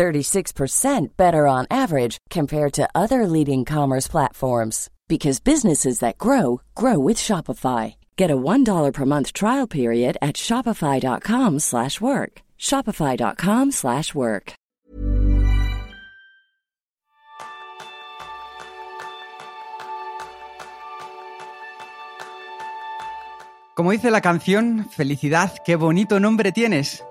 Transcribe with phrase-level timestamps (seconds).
[0.00, 6.98] 36% better on average compared to other leading commerce platforms because businesses that grow grow
[6.98, 7.96] with Shopify.
[8.16, 12.32] Get a $1 per month trial period at shopify.com/work.
[12.58, 14.54] shopify.com/work.
[23.76, 27.02] Como dice la canción, felicidad, qué bonito nombre tienes.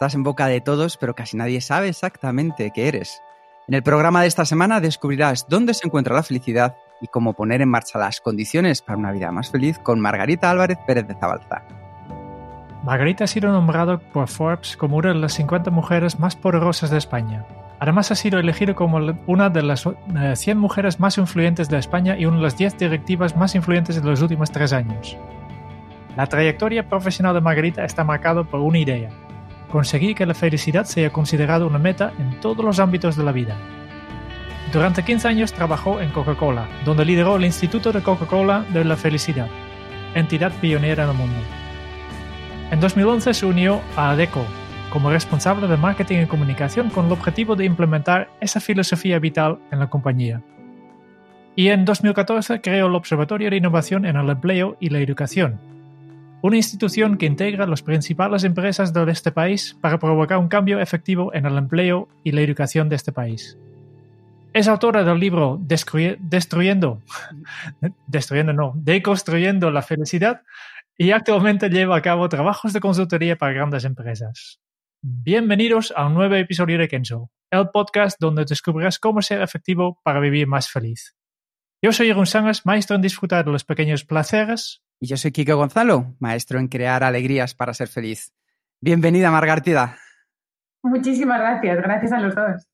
[0.00, 3.22] Estás en boca de todos, pero casi nadie sabe exactamente qué eres.
[3.68, 7.60] En el programa de esta semana descubrirás dónde se encuentra la felicidad y cómo poner
[7.60, 11.64] en marcha las condiciones para una vida más feliz con Margarita Álvarez Pérez de Zabalza.
[12.82, 16.96] Margarita ha sido nombrada por Forbes como una de las 50 mujeres más poderosas de
[16.96, 17.44] España.
[17.78, 22.16] Además ha sido elegida como una de las 100 eh, mujeres más influyentes de España
[22.16, 25.18] y una de las 10 directivas más influyentes de los últimos tres años.
[26.16, 29.10] La trayectoria profesional de Margarita está marcada por una idea,
[29.70, 33.56] conseguir que la felicidad sea considerada una meta en todos los ámbitos de la vida.
[34.72, 39.48] Durante 15 años trabajó en Coca-Cola, donde lideró el Instituto de Coca-Cola de la Felicidad,
[40.14, 41.40] entidad pionera en el mundo.
[42.70, 44.44] En 2011 se unió a ADECO
[44.90, 49.78] como responsable de marketing y comunicación con el objetivo de implementar esa filosofía vital en
[49.78, 50.42] la compañía.
[51.56, 55.60] Y en 2014 creó el Observatorio de Innovación en el Empleo y la Educación,
[56.42, 61.34] una institución que integra las principales empresas de este país para provocar un cambio efectivo
[61.34, 63.58] en el empleo y la educación de este país.
[64.52, 67.02] Es autora del libro Destruyendo,
[68.06, 70.42] destruyendo no, Deconstruyendo la felicidad
[70.96, 74.60] y actualmente lleva a cabo trabajos de consultoría para grandes empresas.
[75.02, 80.20] Bienvenidos a un nuevo episodio de Kenzo, el podcast donde descubrirás cómo ser efectivo para
[80.20, 81.14] vivir más feliz.
[81.82, 84.82] Yo soy Jeroen Sangas, maestro en disfrutar de los pequeños placeres.
[85.02, 88.34] Y yo soy Kike Gonzalo, maestro en crear alegrías para ser feliz.
[88.82, 89.96] Bienvenida, Margartida.
[90.82, 92.68] Muchísimas gracias, gracias a los dos.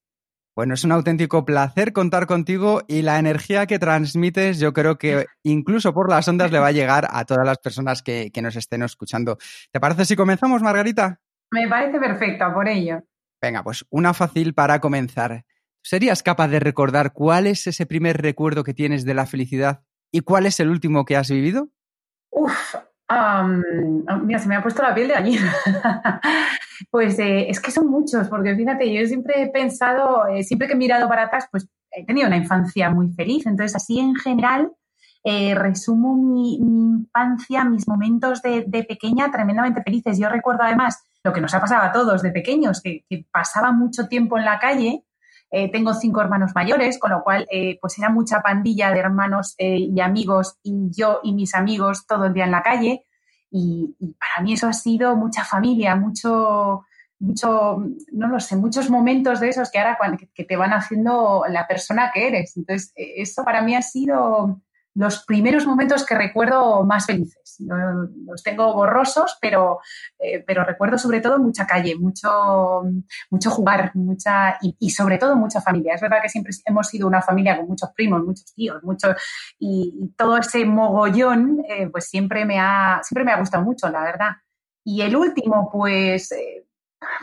[0.56, 5.26] Bueno, es un auténtico placer contar contigo y la energía que transmites yo creo que
[5.44, 8.82] incluso por las ondas le va a llegar a todas las personas que, nos estén
[8.82, 9.38] escuchando.
[9.70, 11.20] ¿Te parece si comenzamos, Margarita?
[11.53, 13.04] Me parece perfecto, por ello.
[13.41, 15.44] Venga, pues una fácil para comenzar.
[15.81, 20.22] ¿Serías capaz de recordar cuál es ese primer recuerdo que tienes de la felicidad y
[20.22, 21.70] cuál es el último que has vivido?
[22.36, 22.74] Uf,
[24.22, 25.54] mira, se me ha puesto la piel de gallina.
[26.91, 30.74] pues eh, es que son muchos, porque fíjate, yo siempre he pensado, eh, siempre que
[30.74, 33.47] he mirado para atrás, pues he tenido una infancia muy feliz.
[33.47, 34.70] Entonces, así en general,
[35.24, 40.18] eh, resumo mi, infancia, mis momentos de, pequeña tremendamente felices.
[40.18, 44.08] Yo recuerdo además lo que nos ha pasado a todos de pequeños, que, pasaba mucho
[44.08, 45.06] tiempo en la calle.
[45.51, 47.47] Tengo cinco hermanos mayores, con lo cual
[47.81, 52.34] pues era mucha pandilla de hermanos y amigos y yo y mis amigos todo el
[52.34, 53.07] día en la calle.
[53.51, 56.84] Y, para mí eso ha sido mucha familia, mucho,
[57.19, 59.99] mucho, no lo sé, muchos momentos de esos que ahora
[60.34, 62.57] que te van haciendo la persona que eres.
[62.57, 64.61] Entonces, eso para mí ha sido
[64.97, 67.57] los primeros momentos que recuerdo más felices.
[67.59, 69.79] Los tengo borrosos, pero,
[70.19, 72.83] eh, pero recuerdo sobre todo mucha calle, mucho,
[73.31, 75.95] mucho jugar, mucha y, sobre todo mucha familia.
[75.95, 79.17] Es verdad que siempre hemos sido una familia con muchos primos, muchos tíos, muchos
[79.59, 84.03] y, todo ese mogollón, eh, pues siempre me ha siempre me ha gustado mucho, la
[84.03, 84.31] verdad.
[84.83, 86.65] Y el último, pues eh,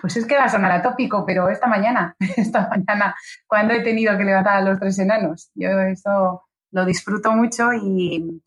[0.02, 3.16] pues es que va a sonar atópico, pero esta mañana, esta mañana,
[3.48, 8.42] cuando he tenido que levantar a los tres enanos, yo eso lo disfruto mucho y,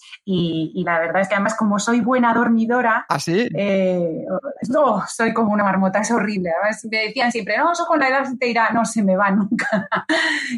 [0.85, 4.25] la verdad es que además como soy buena dormidora, ¿Ah, eh,
[4.69, 6.51] no, soy como una marmota, es horrible.
[6.51, 9.31] Además me decían siempre, no, eso con la edad te irá, no se me va
[9.33, 9.89] nunca.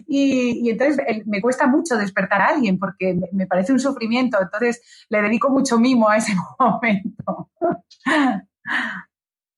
[0.06, 5.06] y, entonces me cuesta mucho despertar a alguien porque me, me parece un sufrimiento, entonces
[5.08, 7.50] le dedico mucho mimo a ese momento.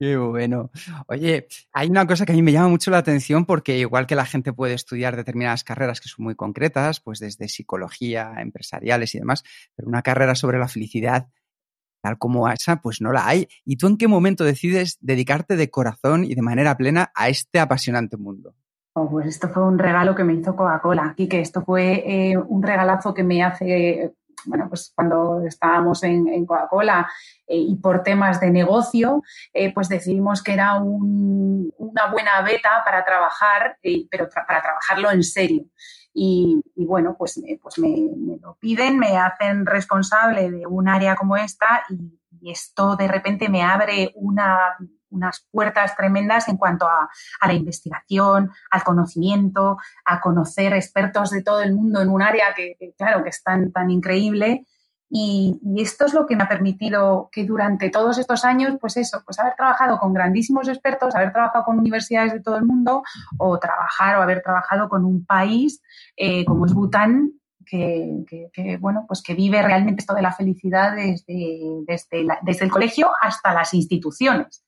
[0.00, 0.70] Qué bueno.
[1.08, 4.14] Oye, hay una cosa que a mí me llama mucho la atención porque igual que
[4.14, 9.18] la gente puede estudiar determinadas carreras que son muy concretas, pues desde psicología, empresariales y
[9.18, 9.44] demás,
[9.76, 11.28] pero una carrera sobre la felicidad
[12.00, 13.46] tal como esa, pues no la hay.
[13.66, 17.60] ¿Y tú en qué momento decides dedicarte de corazón y de manera plena a este
[17.60, 18.54] apasionante mundo?
[18.94, 22.38] Oh, pues esto fue un regalo que me hizo Coca-Cola y que esto fue eh,
[22.38, 24.14] un regalazo que me hace
[24.44, 27.10] bueno, pues cuando estábamos en, Coca-Cola
[27.46, 29.22] eh, y por temas de negocio,
[29.52, 35.22] eh, pues decidimos que era una buena beta para trabajar, eh, pero para trabajarlo en
[35.22, 35.64] serio.
[36.12, 38.08] Y, bueno, pues, pues me,
[38.40, 43.62] lo piden, me hacen responsable de un área como esta y, esto de repente me
[43.62, 44.14] abre
[45.10, 47.08] unas puertas tremendas en cuanto a,
[47.46, 52.76] la investigación, al conocimiento, a conocer expertos de todo el mundo en un área que,
[52.96, 54.64] claro, que es tan, tan increíble
[55.12, 59.22] y, esto es lo que me ha permitido que durante todos estos años, pues eso,
[59.24, 63.02] pues haber trabajado con grandísimos expertos, haber trabajado con universidades de todo el mundo
[63.36, 65.82] o trabajar o haber trabajado con un país
[66.16, 67.32] eh, como es Bután,
[67.66, 73.52] que, bueno, pues que vive realmente esto de la felicidad desde, desde, el colegio hasta
[73.54, 74.64] las instituciones.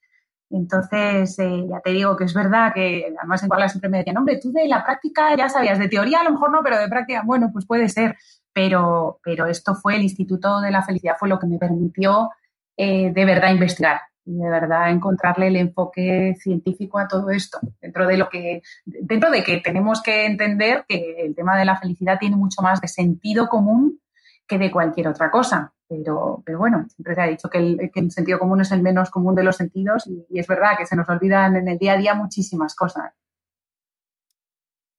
[0.52, 4.18] Entonces, eh, ya te digo que es verdad que además en Kuala siempre me decían,
[4.18, 6.88] hombre, tú de la práctica ya sabías, de teoría a lo mejor no, pero de
[6.88, 8.16] práctica, bueno, pues puede ser
[8.52, 12.30] pero, pero esto fue el Instituto de la Felicidad, fue lo que me permitió
[12.76, 18.06] eh, de verdad investigar y de verdad encontrarle el enfoque científico a todo esto, dentro
[18.06, 22.18] de lo que, dentro de que tenemos que entender que el tema de la felicidad
[22.20, 24.00] tiene mucho más de sentido común
[24.46, 25.71] que de cualquier otra cosa.
[25.92, 28.82] Pero, pero bueno, siempre se ha dicho que el, que el, sentido común es el
[28.82, 31.78] menos común de los sentidos y, y es verdad que se nos olvidan en el
[31.78, 33.12] día a día muchísimas cosas.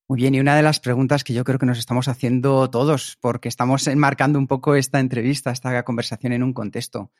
[0.07, 3.17] Muy bien, y una de las preguntas que yo creo que nos estamos haciendo todos,
[3.21, 7.11] porque estamos enmarcando un poco esta entrevista, esta conversación en un contexto.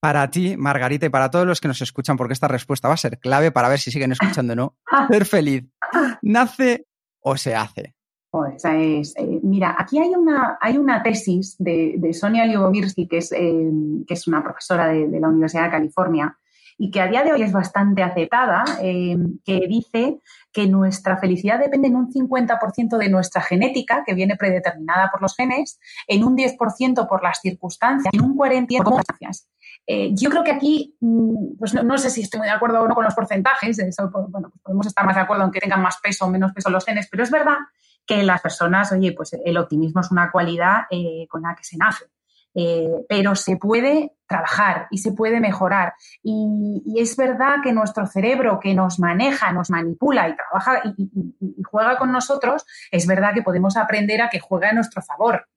[0.00, 2.96] Para ti, Margarita, y para todos los que nos escuchan, porque esta respuesta va a
[2.96, 4.76] ser clave para ver si siguen escuchando o no,
[5.10, 5.64] ser feliz,
[6.22, 6.86] ¿nace
[7.20, 7.94] o se hace?
[8.32, 13.30] Pues es, eh, mira, aquí hay una, hay una tesis de, Sonia Lyubomirsky, que es,
[13.30, 13.70] eh,
[14.08, 16.38] que es una profesora de, la Universidad de California,
[16.78, 20.18] y que a día de hoy es bastante aceptada, eh, que dice
[20.50, 25.36] que nuestra felicidad depende en un 50% de nuestra genética, que viene predeterminada por los
[25.36, 25.78] genes,
[26.08, 29.48] en un 10% por las circunstancias, en un 40% por las circunstancias.
[30.12, 32.94] Yo creo que aquí, mm, pues no, sé si estoy muy de acuerdo o no
[32.94, 35.98] con los porcentajes, eso, bueno, pues podemos estar más de acuerdo en que tengan más
[36.02, 37.58] peso o menos peso los genes, pero es verdad
[38.06, 41.76] que las personas, oye, pues el optimismo es una cualidad eh, con la que se
[41.76, 42.06] nace.
[42.54, 45.94] Eh, pero se puede trabajar y se puede mejorar.
[46.22, 51.96] Y, es verdad que nuestro cerebro que nos maneja, nos manipula y trabaja y, juega
[51.96, 55.48] con nosotros, es verdad que podemos aprender a que juegue a nuestro favor.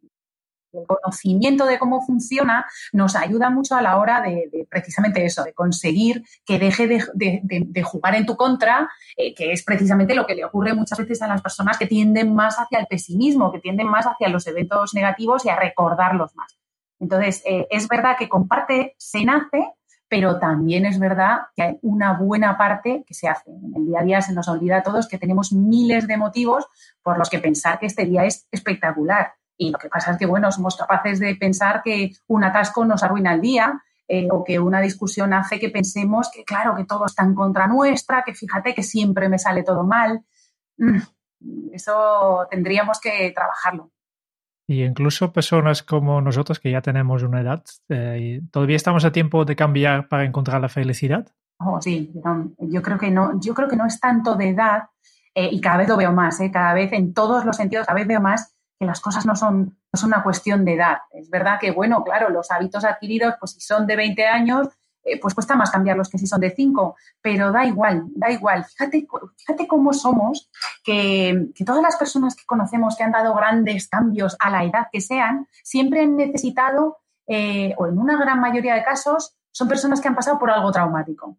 [0.78, 5.54] El conocimiento de cómo funciona nos ayuda mucho a la hora de, precisamente eso, de
[5.54, 10.46] conseguir que deje de, jugar en tu contra, eh, que es precisamente lo que le
[10.46, 14.06] ocurre muchas veces a las personas que tienden más hacia el pesimismo, que tienden más
[14.06, 16.58] hacia los eventos negativos y a recordarlos más.
[17.00, 19.74] Entonces, eh, es verdad que con parte se nace,
[20.08, 23.50] pero también es verdad que hay una buena parte que se hace.
[23.50, 26.66] En el día a día se nos olvida a todos que tenemos miles de motivos
[27.02, 29.34] por los que pensar que este día es espectacular.
[29.58, 33.04] Y lo que pasa es que, bueno, somos capaces de pensar que un atasco nos
[33.04, 37.06] arruina el día eh, o que una discusión hace que pensemos que, claro, que todo
[37.06, 40.24] está en contra nuestra, que fíjate que siempre me sale todo mal.
[40.78, 41.00] Mm,
[41.74, 43.92] eso tendríamos que trabajarlo.
[44.68, 49.46] Y incluso personas como nosotros que ya tenemos una edad, eh, ¿todavía estamos a tiempo
[49.46, 51.28] de cambiar para encontrar la felicidad?
[51.60, 52.12] Oh, sí,
[52.60, 54.84] yo creo que no, yo creo que no es tanto de edad,
[55.36, 58.00] eh, y cada vez lo veo más, eh, cada vez en todos los sentidos, cada
[58.00, 60.98] vez veo más que las cosas no son, no son una cuestión de edad.
[61.12, 64.68] Es verdad que, bueno, claro, los hábitos adquiridos, pues si son de 20 años,
[65.06, 68.66] eh, pues cuesta más cambiarlos que si son de cinco, pero da igual, da igual.
[68.66, 69.08] Fíjate,
[69.38, 70.50] fíjate cómo somos,
[70.84, 75.02] que, todas las personas que conocemos que han dado grandes cambios a la edad que
[75.02, 76.98] sean, siempre han necesitado,
[77.28, 80.72] eh, o en una gran mayoría de casos, son personas que han pasado por algo
[80.72, 81.38] traumático.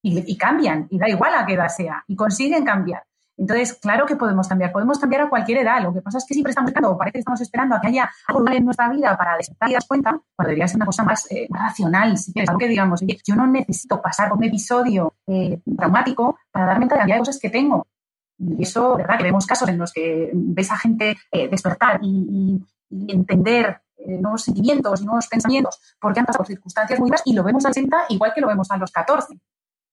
[0.00, 3.04] Y, y cambian, y da igual a qué edad sea, y consiguen cambiar.
[3.42, 5.82] Entonces, claro que podemos cambiar, podemos cambiar a cualquier edad.
[5.82, 8.08] Lo que pasa es que siempre estamos esperando, parece que estamos esperando a que haya
[8.28, 11.28] algo en nuestra vida para despertar y dar cuenta, cuando debería ser una cosa más,
[11.28, 15.14] eh, racional, si quieres, algo que digamos, oye, yo no necesito pasar por un episodio
[15.26, 17.88] eh, traumático para darme cuenta de la cantidad de cosas que tengo.
[18.38, 22.62] Y eso, verdad, que vemos casos en los que ves a gente eh, despertar y,
[23.08, 23.80] entender
[24.20, 27.64] nuevos sentimientos y nuevos pensamientos porque han pasado por circunstancias muy duras y lo vemos
[27.64, 29.34] a los 60 igual que lo vemos a los 14.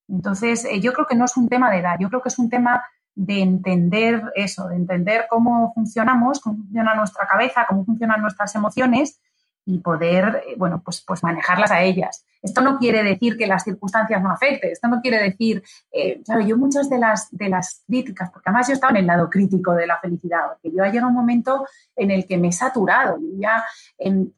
[0.10, 2.50] Entonces, yo creo que no es un tema de edad, yo creo que es un
[2.50, 2.84] tema
[3.20, 9.20] de entender eso, de entender cómo funcionamos, cómo funciona nuestra cabeza, cómo funcionan nuestras emociones
[9.66, 12.26] y poder, eh, bueno, pues, pues manejarlas a ellas.
[12.42, 15.62] Esto no quiere decir que las circunstancias no afecten, esto no quiere decir,
[15.92, 19.08] eh, claro, yo muchas de las, de las críticas, porque además yo estaba en el
[19.08, 22.48] lado crítico de la felicidad, porque yo ha llegado un momento en el que me
[22.48, 23.66] he saturado, ya,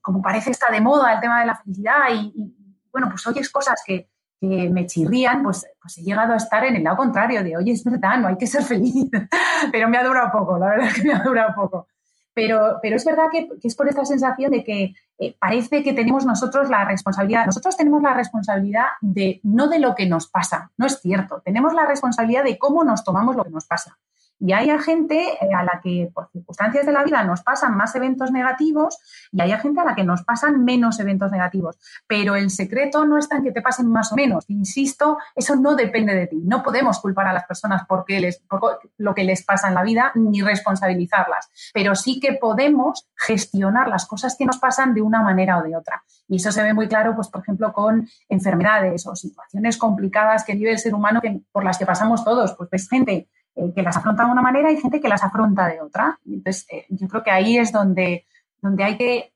[0.02, 2.56] como parece está de moda el tema de la felicidad y, y
[2.92, 4.11] bueno, pues oyes cosas que,
[4.42, 7.74] que me chirrían, pues, pues he llegado a estar en el lado contrario de, oye,
[7.74, 9.08] es verdad, no hay que ser feliz.
[9.72, 11.88] pero me ha durado poco, la verdad es que me ha durado poco.
[12.34, 16.26] Pero, pero es verdad que, es por esta sensación de que eh, parece que tenemos
[16.26, 17.46] nosotros la responsabilidad.
[17.46, 21.42] Nosotros tenemos la responsabilidad de no de lo que nos pasa, no es cierto.
[21.46, 24.00] Tenemos la responsabilidad de cómo nos tomamos lo que nos pasa.
[24.42, 27.96] Y hay gente eh, a la que por circunstancias de la vida nos pasan más
[27.96, 28.98] eventos negativos
[29.32, 31.78] y hay gente a la que nos pasan menos eventos negativos.
[32.08, 34.46] Pero el secreto no está en que te pasen más o menos.
[34.48, 36.42] Insisto, eso no depende de ti.
[36.44, 39.84] No podemos culpar a las personas porque les, por lo que les pasa en la
[39.84, 41.50] vida ni responsabilizarlas.
[41.72, 45.76] Pero sí que podemos gestionar las cosas que nos pasan de una manera o de
[45.76, 46.04] otra.
[46.28, 50.56] Y eso se ve muy claro, pues, por ejemplo, con enfermedades o situaciones complicadas que
[50.56, 51.22] vive el ser humano
[51.52, 52.56] por las que pasamos todos.
[52.56, 55.67] Pues ves gente eh, que las afronta de una manera y gente que las afronta
[55.67, 56.20] de otra.
[56.25, 58.25] Entonces, eh, yo creo que ahí es donde,
[58.62, 59.34] donde, hay que,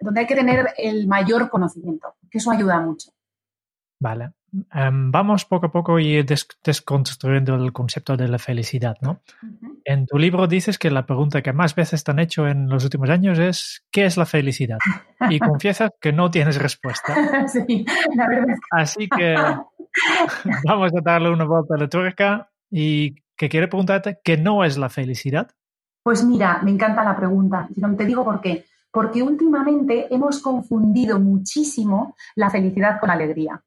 [0.00, 3.10] donde hay que tener el mayor conocimiento, que eso ayuda mucho.
[4.00, 4.32] Vale.
[4.72, 9.20] Em, vamos poco a poco y desconstruyendo el concepto de la felicidad, ¿no?
[9.84, 12.84] En tu libro dices que la pregunta que más veces te han hecho en los
[12.84, 14.78] últimos años es ¿qué es la felicidad?
[15.28, 17.14] Y confiesas que no tienes respuesta.
[17.48, 18.54] sí, la verdad.
[18.70, 19.34] Así que
[20.66, 24.78] vamos a darle una vuelta a la tuerca y que quiere preguntarte qué no es
[24.78, 25.50] la felicidad.
[26.02, 27.68] Pues mira, me encanta la pregunta.
[27.96, 28.66] Te digo por qué.
[28.90, 33.62] Porque últimamente hemos confundido muchísimo la felicidad con la alegría.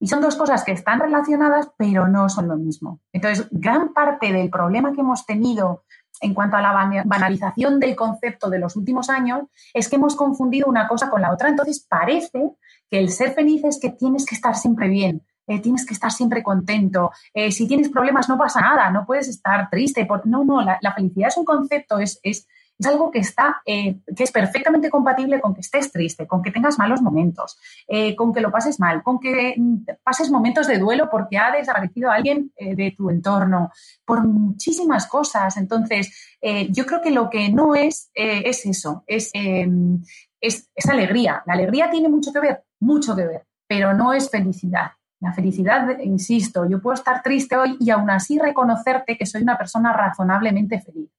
[0.00, 3.00] Y son dos cosas que están relacionadas, pero no son lo mismo.
[3.12, 5.84] Entonces, gran parte del problema que hemos tenido
[6.20, 10.66] en cuanto a la banalización del concepto de los últimos años es que hemos confundido
[10.68, 11.48] una cosa con la otra.
[11.48, 12.52] Entonces, parece
[12.90, 16.10] que el ser feliz es que tienes que estar siempre bien, eh, tienes que estar
[16.10, 17.10] siempre contento.
[17.34, 20.06] Eh, si tienes problemas, no pasa nada, no puedes estar triste.
[20.24, 22.46] No, no, la, felicidad es un concepto, es, es
[22.78, 26.50] es algo que está, eh, que es perfectamente compatible con que estés triste, con que
[26.50, 27.56] tengas malos momentos,
[27.86, 31.52] eh, con que lo pases mal, con que mm, pases momentos de duelo porque ha
[31.52, 33.70] desaparecido alguien de tu entorno,
[34.04, 35.56] por muchísimas cosas.
[35.56, 36.36] Entonces,
[36.70, 41.42] yo creo que lo que no es, es eso, es, es, es alegría.
[41.46, 44.92] La alegría tiene mucho que ver, mucho que ver, pero no es felicidad.
[45.22, 49.56] La felicidad, insisto, yo puedo estar triste hoy y aún así reconocerte que soy una
[49.56, 51.12] persona razonablemente feliz.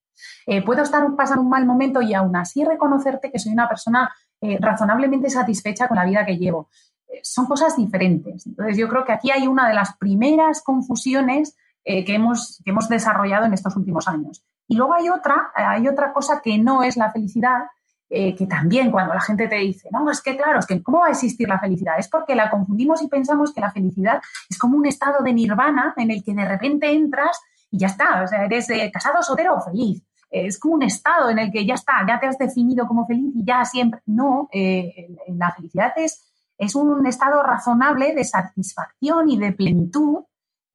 [0.46, 4.14] Eh, puedo estar pasando un mal momento y aún así reconocerte que soy una persona
[4.42, 6.68] eh, razonablemente satisfecha con la vida que llevo.
[7.08, 8.46] Eh, son cosas diferentes.
[8.46, 12.88] Entonces, yo creo que aquí hay una de las primeras confusiones que, hemos, que hemos
[12.90, 14.44] desarrollado en estos últimos años.
[14.68, 17.64] Y luego hay otra, hay otra cosa que no es la felicidad,
[18.08, 21.06] que también cuando la gente te dice, no, es que claro, es que ¿cómo va
[21.06, 21.98] a existir la felicidad?
[21.98, 25.94] Es porque la confundimos y pensamos que la felicidad es como un estado de nirvana
[25.96, 29.60] en el que de repente entras y ya está, o sea, eres casado, soltero o
[29.60, 33.06] feliz es como un estado en el que ya está, ya te has definido como
[33.06, 34.00] feliz y ya siempre.
[34.06, 36.24] No, eh, la felicidad es,
[36.58, 40.24] es un estado razonable de satisfacción y de plenitud,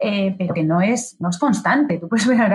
[0.01, 1.97] eh, pero que no es, no es constante.
[1.97, 2.51] Tú puedes ver,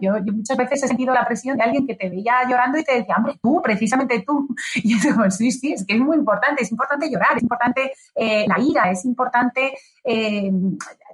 [0.00, 2.84] yo, yo, muchas veces he sentido la presión de alguien que te veía llorando y
[2.84, 4.48] te decía, hombre, tú, precisamente tú.
[4.74, 7.92] Y yo digo, sí, sí, es que es muy importante, es importante llorar, es importante
[8.14, 9.72] eh, la ira, es importante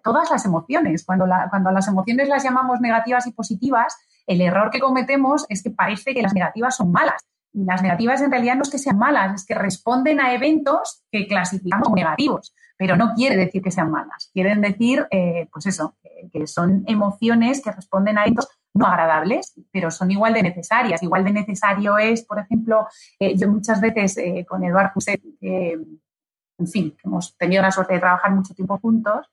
[0.02, 1.04] todas las emociones.
[1.04, 5.70] Cuando, cuando las emociones las llamamos negativas y positivas, el error que cometemos es que
[5.70, 7.22] parece que las negativas son malas.
[7.52, 11.26] Las negativas en realidad no es que sean malas, es que responden a eventos que
[11.26, 14.30] clasificamos como negativos, pero no quiere decir que sean malas.
[14.32, 15.96] Quieren decir, eh, pues eso,
[16.32, 21.02] que, son emociones que responden a eventos no agradables, pero son igual de necesarias.
[21.02, 22.86] Igual de necesario es, por ejemplo,
[23.18, 28.00] eh, yo muchas veces eh, con Eduard Fuset, en fin, hemos tenido la suerte de
[28.00, 29.28] trabajar mucho tiempo juntos,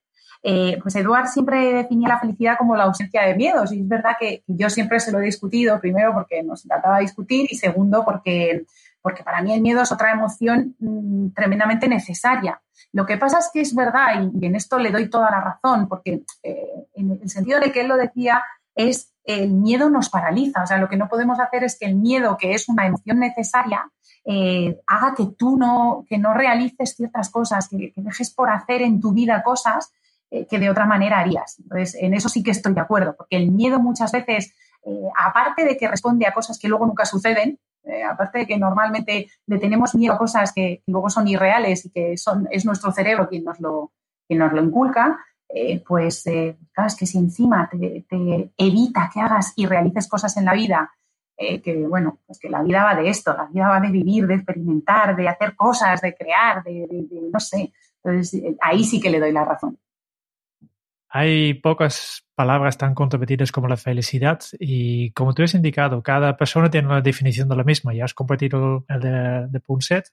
[0.48, 4.12] eh, pues Eduard siempre definía la felicidad como la ausencia de miedos y es verdad
[4.20, 8.64] que yo siempre se lo he discutido, primero porque nos encantaba discutir y segundo porque,
[9.06, 12.60] porque para mí el miedo es otra emoción mm, tremendamente necesaria.
[12.92, 15.88] Lo que pasa es que es verdad y, en esto le doy toda la razón
[15.88, 18.44] porque eh, en el sentido de que él lo decía
[18.74, 21.98] es el miedo nos paraliza, o sea, lo que no podemos hacer es que el
[21.98, 23.92] miedo, que es una emoción necesaria,
[24.26, 29.00] eh, haga que tú no, que no realices ciertas cosas, que, dejes por hacer en
[29.00, 29.94] tu vida cosas
[30.32, 31.60] eh, que de otra manera harías.
[31.60, 34.56] Entonces, en eso sí que estoy de acuerdo, porque el miedo muchas veces,
[35.16, 39.30] aparte de que responde a cosas que luego nunca suceden, eh, aparte de que normalmente
[39.48, 43.28] le tenemos miedo a cosas que, luego son irreales y que son, es nuestro cerebro
[43.30, 43.92] quien nos lo,
[44.28, 45.20] quien nos lo inculca,
[45.88, 50.54] pues claro, es que si encima te, evita que hagas y realices cosas en la
[50.54, 50.92] vida,
[51.38, 54.36] que bueno, pues que la vida va de esto, la vida va de vivir, de
[54.36, 57.72] experimentar, de hacer cosas, de crear, de, de no sé.
[58.04, 59.78] Entonces, ahí sí que le doy la razón.
[61.18, 66.70] Hay pocas palabras tan controvertidas como la felicidad y como tú has indicado, cada persona
[66.70, 67.94] tiene una definición de la misma.
[67.94, 70.12] Ya has compartido el de, de Punset.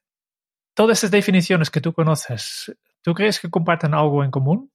[0.75, 4.71] Todas esas definiciones que tú conoces, ¿tú crees que comparten algo en común?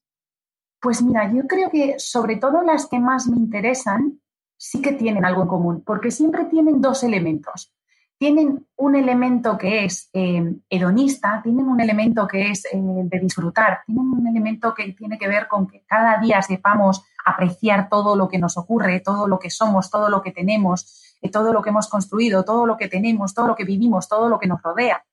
[0.81, 4.19] Pues mira, yo creo que sobre todo las que más me interesan
[4.57, 7.71] sí que tienen algo en común, porque siempre tienen dos elementos.
[8.17, 13.81] Tienen un elemento que es eh, hedonista, tienen un elemento que es eh, de disfrutar,
[13.85, 18.27] tienen un elemento que tiene que ver con que cada día sepamos apreciar todo lo
[18.27, 21.69] que nos ocurre, todo lo que somos, todo lo que tenemos, eh, todo lo que
[21.69, 25.03] hemos construido, todo lo que tenemos, todo lo que vivimos, todo lo que nos rodea.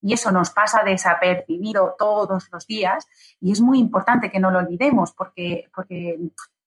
[0.00, 3.06] Y eso nos pasa desapercibido todos los días
[3.40, 6.18] y es muy importante que no lo olvidemos porque, porque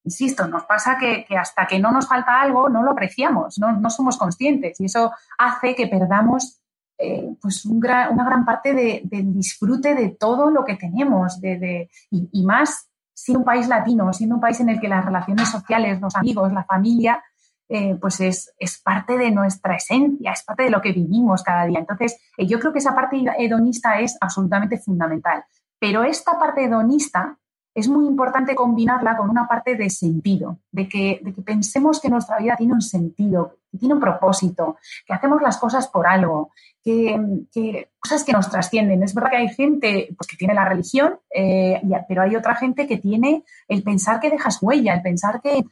[0.07, 4.17] insisto, nos pasa que, hasta que no nos falta algo no lo apreciamos, no, somos
[4.17, 6.61] conscientes y eso hace que perdamos
[6.97, 8.73] eh, pues una gran parte
[9.03, 14.35] del disfrute de todo lo que tenemos de, y, más siendo un país latino, siendo
[14.35, 17.21] un país en el que las relaciones sociales, los amigos, la familia,
[17.69, 21.65] eh, pues es, es, parte de nuestra esencia, es parte de lo que vivimos cada
[21.65, 21.79] día.
[21.79, 25.43] Entonces, eh, yo creo que esa parte hedonista es absolutamente fundamental.
[25.79, 27.37] Pero esta parte hedonista
[27.77, 32.55] es muy importante combinarla con una parte de sentido, de que, pensemos que nuestra vida
[32.57, 36.49] tiene un sentido, que tiene un propósito, que hacemos las cosas por algo,
[36.83, 39.03] que, cosas que nos trascienden.
[39.03, 42.87] Es verdad que hay gente pues, que tiene la religión, eh, pero hay otra gente
[42.87, 45.63] que tiene el pensar que dejas huella, el pensar que,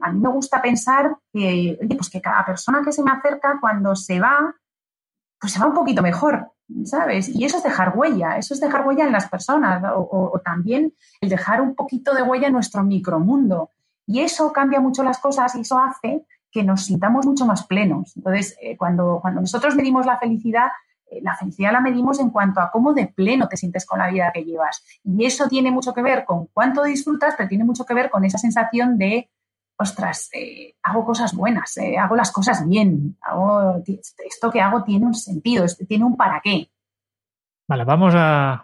[0.00, 3.94] a mí me gusta pensar que, pues que cada persona que se me acerca cuando
[3.94, 4.54] se va,
[5.38, 6.50] pues se va un poquito mejor.
[6.84, 7.28] ¿Sabes?
[7.28, 11.28] Y eso es dejar huella, eso es dejar huella en las personas o, también el
[11.28, 13.70] dejar un poquito de huella en nuestro micromundo.
[14.06, 18.16] Y eso cambia mucho las cosas y eso hace que nos sintamos mucho más plenos.
[18.16, 20.68] Entonces, eh, cuando, cuando nosotros medimos la felicidad,
[21.10, 24.08] eh, la felicidad la medimos en cuanto a cómo de pleno te sientes con la
[24.08, 24.82] vida que llevas.
[25.04, 28.24] Y eso tiene mucho que ver con cuánto disfrutas, pero tiene mucho que ver con
[28.24, 29.28] esa sensación de
[29.78, 35.06] ostras, eh, hago cosas buenas, eh, hago las cosas bien, hago, esto que hago tiene
[35.06, 36.70] un sentido, tiene un para qué.
[37.68, 38.62] Vale, vamos a,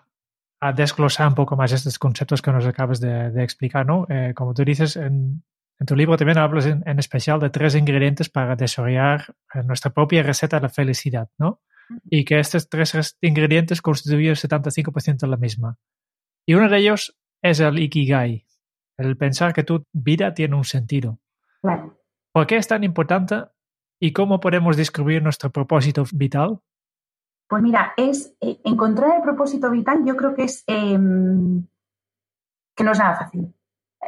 [0.77, 4.07] desglosar un poco más estos conceptos que nos acabas de, explicar, ¿no?
[4.09, 5.43] Eh, como tú dices, en,
[5.85, 10.63] tu libro también hablas en, especial de tres ingredientes para desarrollar nuestra propia receta de
[10.63, 11.61] la felicidad, ¿no?
[12.09, 15.77] Y que estos tres ingredientes constituyen el 75% de la misma.
[16.47, 18.47] Y uno de ellos es el Ikigai,
[18.99, 21.19] el pensar que tu vida tiene un sentido.
[22.33, 23.45] ¿Por qué es tan importante
[24.01, 26.61] y cómo podemos descubrir nuestro propósito vital?
[27.49, 31.67] Pues mira, es eh, encontrar el propósito vital, yo creo que es em,
[32.75, 33.55] que no es nada fácil.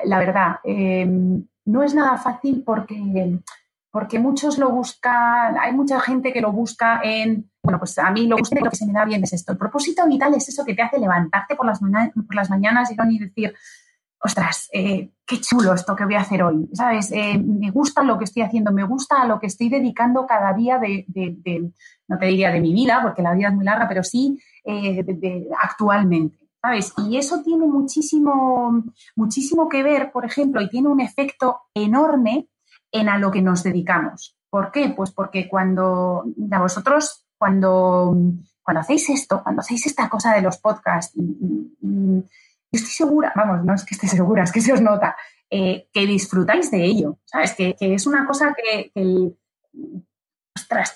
[0.04, 3.38] La verdad, em, no es nada fácil porque,
[3.90, 8.26] porque muchos lo buscan, hay mucha gente que lo busca en, bueno, pues a mí
[8.26, 9.52] lo, lo que se me da bien es esto.
[9.52, 13.18] El propósito vital es eso que te hace levantarte por las, por las mañanas y
[13.18, 13.54] decir,
[14.24, 17.12] ostras, eh, qué chulo esto que voy a hacer hoy, ¿sabes?
[17.12, 20.54] Eh, me gusta lo que estoy haciendo, me gusta a lo que estoy dedicando cada
[20.54, 21.04] día de,
[22.08, 25.04] no te diría de mi vida, porque la vida es muy larga, pero sí eh,
[25.62, 26.38] actualmente.
[26.62, 26.94] ¿Sabes?
[26.96, 28.84] Y eso tiene muchísimo,
[29.14, 32.48] muchísimo que ver, por ejemplo, y tiene un efecto enorme
[32.90, 34.34] en a lo que nos dedicamos.
[34.48, 34.88] ¿Por qué?
[34.96, 38.16] Pues porque cuando, a vosotros, cuando,
[38.62, 42.24] cuando hacéis esto, cuando hacéis esta cosa de los podcasts y
[42.76, 45.16] estoy segura, vamos, no es que esté segura, es que se os nota,
[45.50, 47.54] eh, que disfrutáis de ello, ¿sabes?
[47.54, 49.34] Que, es una cosa que, que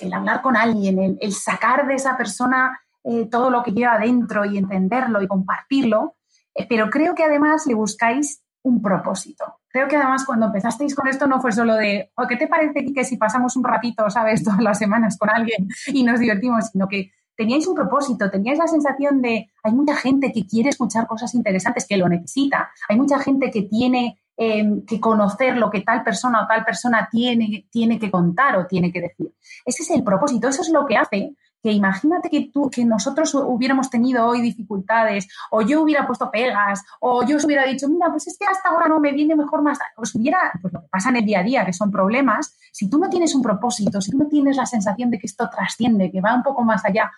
[0.01, 4.45] el hablar con alguien, el, sacar de esa persona eh, todo lo que lleva dentro
[4.45, 6.17] y entenderlo y compartirlo,
[6.55, 9.61] eh, pero creo que además le buscáis un propósito.
[9.69, 13.05] Creo que además cuando empezasteis con esto no fue solo de, ¿qué te parece que
[13.05, 16.69] si pasamos un ratito, sabes, todas las semanas con alguien y nos divertimos?
[16.71, 21.07] Sino que teníais un propósito, teníais la sensación de hay mucha gente que quiere escuchar
[21.07, 25.83] cosas interesantes, que lo necesita, hay mucha gente que tiene eh, que conocer lo que
[25.83, 29.33] tal persona o tal persona tiene, tiene que contar o tiene que decir.
[29.64, 33.35] Ese es el propósito, eso es lo que hace que imagínate que tú, que nosotros
[33.35, 38.11] hubiéramos tenido hoy dificultades, o yo hubiera puesto pegas, o yo os hubiera dicho, mira,
[38.11, 40.88] pues es que hasta ahora no me viene mejor más, os hubiera, pues lo que
[40.88, 44.01] pasa en el día a día, que son problemas, si tú no tienes un propósito,
[44.01, 46.85] si tú no tienes la sensación de que esto trasciende, que va un poco más
[46.85, 47.11] allá,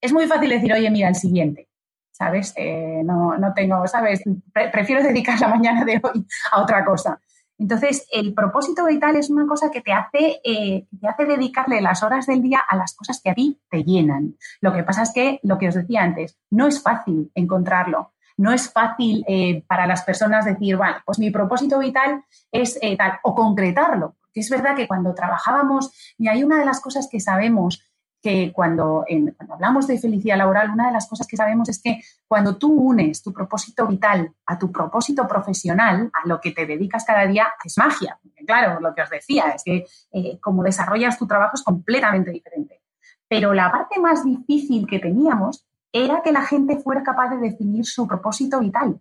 [0.00, 1.68] es muy fácil decir, oye, mira, el siguiente.
[2.10, 2.52] ¿Sabes?
[2.56, 4.22] Eh, no, no tengo, ¿sabes?
[4.52, 7.18] prefiero dedicar la mañana de hoy a otra cosa.
[7.62, 12.02] Entonces, el propósito vital es una cosa que te hace, eh, te hace dedicarle las
[12.02, 14.34] horas del día a las cosas que a ti te llenan.
[14.60, 18.14] Lo que pasa es que, lo que os decía antes, no es fácil encontrarlo.
[18.36, 23.20] No es fácil eh, para las personas decir, vale, pues mi propósito vital es tal,
[23.22, 24.16] o concretarlo.
[24.20, 27.91] Porque es verdad que cuando trabajábamos, y hay una de las cosas que sabemos
[28.22, 29.04] que cuando,
[29.50, 33.20] hablamos de felicidad laboral, una de las cosas que sabemos es que cuando tú unes
[33.20, 37.76] tu propósito vital a tu propósito profesional, a lo que te dedicas cada día, es
[37.76, 38.18] magia.
[38.46, 42.80] claro, lo que os decía es que eh, como desarrollas tu trabajo es completamente diferente.
[43.28, 47.84] Pero la parte más difícil que teníamos era que la gente fuera capaz de definir
[47.84, 49.00] su propósito vital.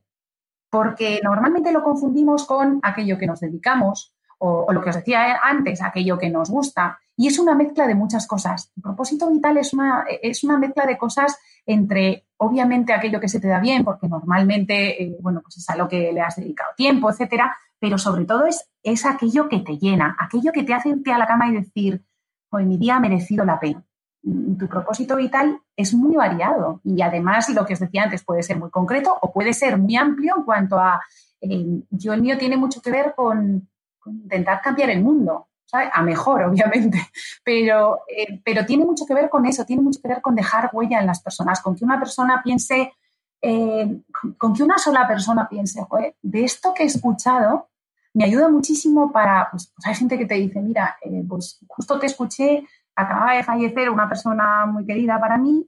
[0.70, 5.82] Porque normalmente lo confundimos con aquello que nos dedicamos o, lo que os decía antes,
[5.84, 7.00] aquello que nos gusta.
[7.16, 8.72] Y es una mezcla de muchas cosas.
[8.76, 13.40] El propósito vital es una, es una mezcla de cosas entre, obviamente, aquello que se
[13.40, 16.72] te da bien, porque normalmente, eh, bueno, pues es a lo que le has dedicado
[16.76, 20.90] tiempo, etcétera, pero sobre todo es, es aquello que te llena, aquello que te hace
[20.90, 22.04] irte a la cama y decir,
[22.50, 23.84] hoy mi día ha merecido la pena.
[24.24, 28.58] Tu propósito vital es muy variado y además lo que os decía antes puede ser
[28.58, 31.02] muy concreto o puede ser muy amplio en cuanto a,
[31.42, 33.68] eh, yo el mío tiene mucho que ver con,
[34.06, 37.00] intentar cambiar el mundo, a mejor, obviamente,
[37.44, 40.70] pero, eh, pero tiene mucho que ver con eso, tiene mucho que ver con dejar
[40.74, 42.94] huella en las personas, con que una persona piense,
[43.42, 44.02] eh,
[44.38, 45.82] con que una sola persona piense,
[46.22, 47.70] de esto que he escuchado,
[48.14, 51.98] me ayuda muchísimo para, pues, pues hay gente que te dice, mira, eh, pues justo
[51.98, 55.66] te escuché, acaba de fallecer una persona muy querida para mí,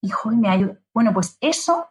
[0.00, 0.78] y joder, me ayuda.
[0.94, 1.88] Bueno, pues eso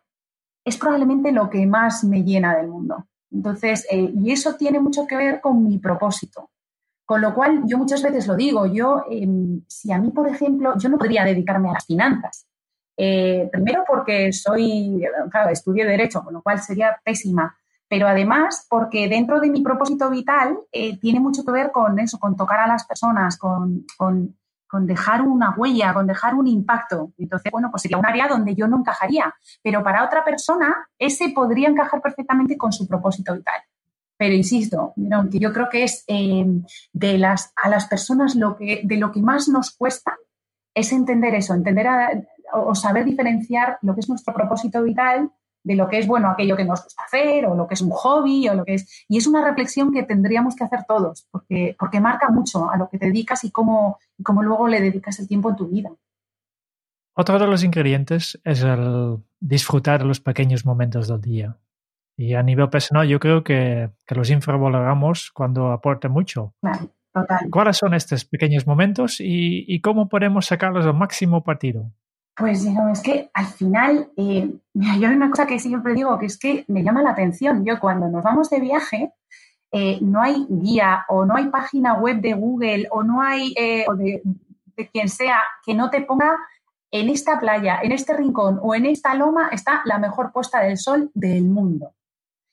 [0.64, 3.06] es probablemente lo que más me llena del mundo.
[3.32, 6.50] Entonces, eh, y eso tiene mucho que ver con mi propósito.
[7.06, 10.74] Con lo cual, yo muchas veces lo digo, yo, em, si a mí, por ejemplo,
[10.78, 12.48] yo no podría dedicarme a las finanzas.
[12.98, 17.56] Eh, primero porque soy, claro, estudio Derecho, con lo cual sería pésima
[17.90, 22.20] pero además porque dentro de mi propósito vital eh, tiene mucho que ver con eso,
[22.20, 23.86] con tocar a las personas, con,
[24.86, 27.12] dejar una huella, con dejar un impacto.
[27.18, 31.30] Entonces, bueno, pues sería un área donde yo no encajaría, pero para otra persona ese
[31.30, 33.62] podría encajar perfectamente con su propósito vital.
[34.18, 34.94] Pero insisto,
[35.32, 36.46] que yo creo que es eh,
[36.92, 40.16] de las, a las personas lo que, de lo que más nos cuesta
[40.74, 41.88] es entender eso, entender
[42.54, 45.32] o saber diferenciar lo que es nuestro propósito vital
[45.68, 47.90] de lo que es bueno aquello que nos gusta hacer o lo que es un
[47.90, 51.76] hobby o lo que es y es una reflexión que tendríamos que hacer todos porque
[51.78, 55.28] porque marca mucho a lo que te dedicas y cómo cómo luego le dedicas el
[55.28, 55.92] tiempo en tu vida.
[57.14, 61.58] Otro de los ingredientes es el disfrutar los pequeños momentos del día.
[62.16, 66.54] Y a nivel personal yo creo que, que los infravaloramos cuando aporta mucho.
[66.62, 67.50] Claro, total.
[67.52, 71.92] ¿Cuáles son estos pequeños momentos y, y cómo podemos sacarlos al máximo partido?
[72.38, 76.38] Pues es que al final, eh, yo hay una cosa que siempre digo, que es
[76.38, 77.66] que me llama la atención.
[77.66, 79.12] Yo cuando nos vamos de viaje,
[79.72, 83.86] eh, no hay guía o no hay página web de Google o no hay, eh,
[83.88, 84.22] o de,
[84.76, 86.38] de, quien sea, que no te ponga
[86.92, 90.78] en esta playa, en este rincón o en esta loma está la mejor puesta del
[90.78, 91.96] sol del mundo.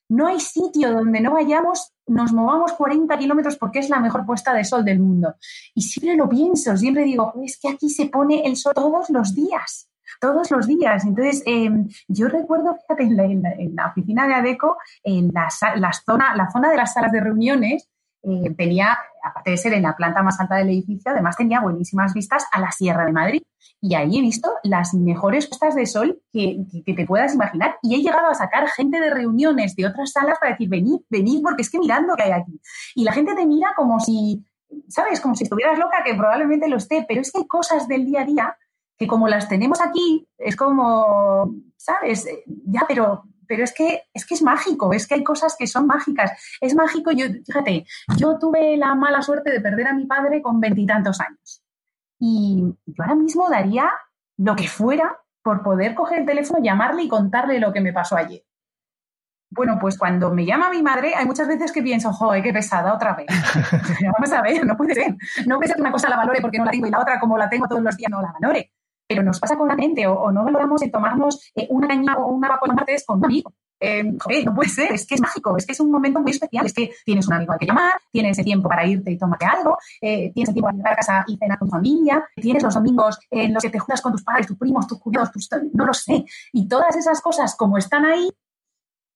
[0.09, 4.53] No hay sitio donde no vayamos, nos movamos 40 kilómetros porque es la mejor puesta
[4.53, 5.35] de sol del mundo.
[5.75, 9.35] Y siempre lo pienso, siempre digo, es que aquí se pone el sol todos los
[9.35, 9.89] días
[10.21, 11.05] todos los días.
[11.05, 16.71] Entonces, em, yo recuerdo, fíjate, en la, oficina de ADECO, en la, zona, la zona
[16.71, 17.89] de las salas de reuniones,
[18.25, 22.15] eh, tenía, aparte de ser en la planta más alta del edificio, además tenía buenísimas
[22.15, 23.43] vistas a la Sierra de Madrid.
[23.81, 27.77] Y ahí he visto las mejores puestas de sol que, te puedas imaginar.
[27.83, 31.43] Y he llegado a sacar gente de reuniones de otras salas para decir, venid, venid,
[31.43, 32.61] porque es que mirando que hay aquí.
[32.95, 34.43] Y la gente te mira como si,
[34.89, 35.21] ¿sabes?
[35.21, 38.23] Como si estuvieras loca, que probablemente lo esté, pero es que hay cosas del día
[38.23, 38.57] a día
[38.97, 42.29] que como las tenemos aquí, es como, ¿sabes?
[42.47, 45.87] Ya, pero, pero es que, es que es mágico, es que hay cosas que son
[45.87, 46.33] mágicas.
[46.61, 50.61] Es mágico, yo, fíjate, yo tuve la mala suerte de perder a mi padre con
[50.61, 51.63] veintitantos años.
[52.19, 53.91] Y yo ahora mismo daría
[54.37, 58.17] lo que fuera por poder coger el teléfono, llamarle y contarle lo que me pasó
[58.17, 58.43] ayer.
[59.51, 62.93] Bueno, pues cuando me llama mi madre, hay muchas veces que pienso, joder, qué pesada
[62.93, 63.27] otra vez.
[64.13, 65.15] Vamos a ver, no puede ser.
[65.47, 67.21] No puede ser que una cosa la valore porque no la tengo y la otra,
[67.21, 68.73] como la tengo todos los días, no la valore.
[69.07, 72.33] Pero nos pasa con la mente, o, no valoramos en tomarnos eh, una caña o
[72.33, 73.53] una vacuna martes con un amigo.
[73.81, 76.31] Eh, joder, no puede ser, es que es mágico, es que es un momento muy
[76.31, 79.19] especial, es que tienes un amigo al que llamar, tienes ese tiempo para irte y
[79.19, 82.25] tomarte algo, eh, tienes el tiempo para llegar a casa y cenar con tu familia,
[82.35, 85.33] tienes los domingos en los que te juntas con tus padres, tus primos, tus cuñados,
[85.33, 86.25] tus, no lo sé.
[86.53, 88.31] Y todas esas cosas, como están ahí,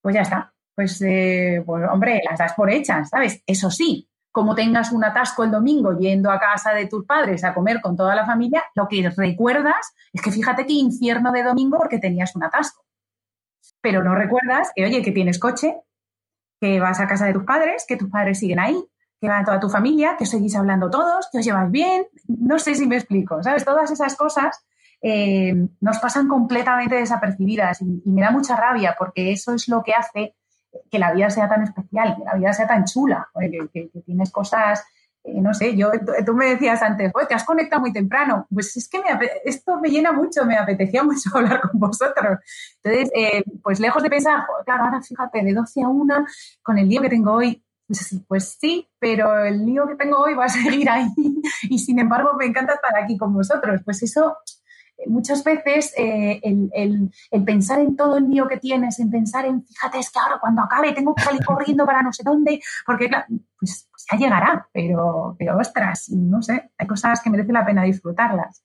[0.02, 0.52] pues ya está.
[0.74, 3.42] Pues, eh, pues hombre, las das por hechas, ¿sabes?
[3.46, 7.54] Eso sí, como tengas un atasco el domingo yendo a casa de tus padres a
[7.54, 11.78] comer con toda la familia, lo que recuerdas es que fíjate qué infierno de domingo
[11.78, 12.84] porque tenías un atasco
[13.80, 15.76] pero no recuerdas que, oye, que tienes coche,
[16.60, 18.82] que vas a casa de tus padres, que tus padres siguen ahí,
[19.20, 22.06] que van toda tu familia, que seguís hablando todos, que os lleváis bien.
[22.26, 23.64] No sé si me explico, ¿sabes?
[23.64, 24.64] Todas esas cosas
[25.00, 29.94] eh, nos pasan completamente desapercibidas y, me da mucha rabia porque eso es lo que
[29.94, 30.34] hace
[30.90, 33.28] que la vida sea tan especial, que la vida sea tan chula,
[33.72, 34.84] que tienes cosas
[35.24, 35.90] eh, no sé, yo,
[36.24, 38.46] tú me decías antes, te has conectado muy temprano.
[38.52, 39.00] Pues es que
[39.44, 42.38] esto me llena mucho, me apetecía mucho hablar con vosotros.
[42.82, 46.26] Entonces, eh, pues lejos de pensar, claro, ahora fíjate, de 12 a 1,
[46.62, 50.34] con el lío que tengo hoy, pues, pues sí, pero el lío que tengo hoy
[50.34, 51.08] va a seguir ahí
[51.62, 53.80] y sin embargo me encanta estar aquí con vosotros.
[53.84, 54.38] Pues eso,
[55.06, 57.10] muchas veces eh, el,
[57.44, 60.62] pensar en todo el lío que tienes, en pensar en, fíjate, es que ahora cuando
[60.62, 63.08] acabe tengo que salir corriendo para no sé dónde, porque
[63.58, 67.82] pues, pues, ya llegará, pero, pero ostras, no sé, hay cosas que merece la pena
[67.84, 68.64] disfrutarlas.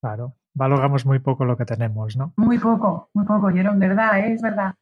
[0.00, 2.32] Claro, valoramos muy poco lo que tenemos, ¿no?
[2.36, 4.32] Muy poco, muy poco, en verdad, ¿eh?
[4.32, 4.74] es verdad.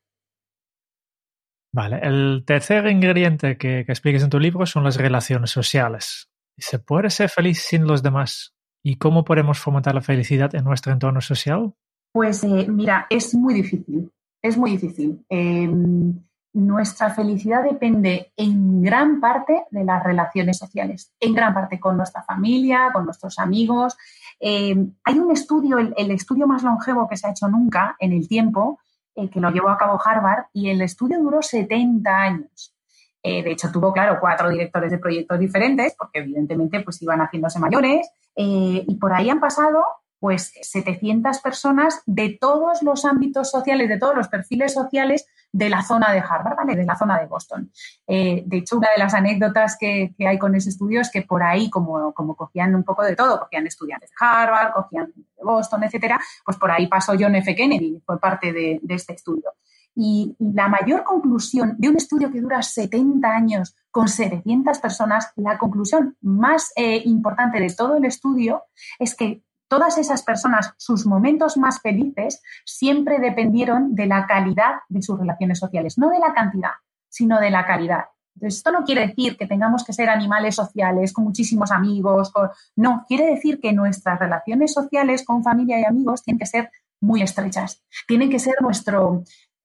[1.72, 6.30] Vale, el tercer ingrediente que, que expliques en tu libro son las relaciones sociales.
[6.56, 8.54] ¿Se puede ser feliz sin los demás?
[8.86, 11.72] ¿Y cómo podemos fomentar la felicidad en nuestro entorno social?
[12.12, 15.24] Pues eh, mira, es muy difícil, es muy difícil.
[15.30, 21.96] Em, nuestra felicidad depende en gran parte de las relaciones sociales, en gran parte con
[21.96, 23.96] nuestra familia, con nuestros amigos.
[24.38, 28.28] Em, hay un estudio, el, estudio más longevo que se ha hecho nunca en el
[28.28, 28.80] tiempo,
[29.14, 32.74] eh, que lo llevó a cabo Harvard, y el estudio duró 70 años.
[33.22, 37.58] Eh, de hecho, tuvo, claro, cuatro directores de proyectos diferentes, porque evidentemente pues iban haciéndose
[37.58, 39.84] mayores, eh, y por ahí han pasado
[40.24, 45.82] pues 700 personas de todos los ámbitos sociales, de todos los perfiles sociales de la
[45.82, 46.76] zona de Harvard, ¿vale?
[46.76, 47.70] de la zona de Boston.
[48.06, 51.42] Eh, de hecho, una de las anécdotas que, hay con ese estudio es que por
[51.42, 55.84] ahí, como, como cogían un poco de todo, cogían estudiantes de Harvard, cogían de Boston,
[55.84, 57.54] etcétera, pues por ahí pasó John F.
[57.54, 59.52] Kennedy, fue parte de este estudio.
[59.94, 65.58] Y la mayor conclusión de un estudio que dura 70 años con 700 personas, la
[65.58, 68.64] conclusión más eh, importante de todo el estudio
[68.98, 75.02] es que todas esas personas, sus momentos más felices, siempre dependieron de la calidad de
[75.02, 76.70] sus relaciones sociales, no de la cantidad,
[77.08, 78.04] sino de la calidad.
[78.40, 82.32] Esto no quiere decir que tengamos que ser animales sociales con muchísimos amigos,
[82.74, 87.22] no, quiere decir que nuestras relaciones sociales con familia y amigos tienen que ser muy
[87.22, 89.22] estrechas, tienen que ser nuestro,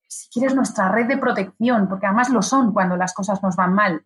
[0.10, 3.74] si quieres, nuestra red de protección, porque además lo son cuando las cosas nos van
[3.74, 4.04] mal.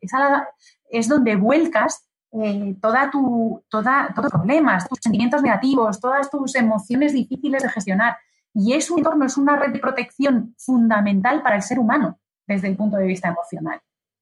[0.89, 3.85] es donde vuelcas eh, toda tu, todos
[4.17, 8.17] los problemas, tus sentimientos negativos, todas tus emociones difíciles de gestionar.
[8.53, 12.67] Y es un entorno, es una red de protección fundamental para el ser humano desde
[12.67, 13.79] el punto de vista emocional.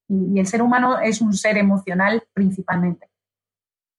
[0.07, 3.10] y el ser humano es un ser emocional principalmente.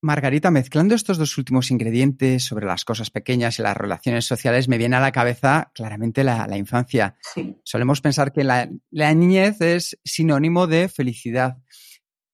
[0.03, 4.77] Margarita, mezclando estos dos últimos ingredientes sobre las cosas pequeñas y las relaciones sociales, me
[4.77, 7.15] viene a la cabeza claramente la, infancia.
[7.63, 11.57] Solemos pensar que la, niñez es sinónimo de felicidad.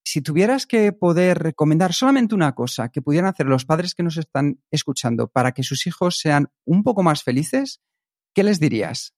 [0.03, 4.17] Si tuvieras que poder recomendar solamente una cosa que pudieran hacer los padres que nos
[4.17, 7.83] están escuchando para que sus hijos sean un poco más felices,
[8.33, 9.13] ¿qué les dirías?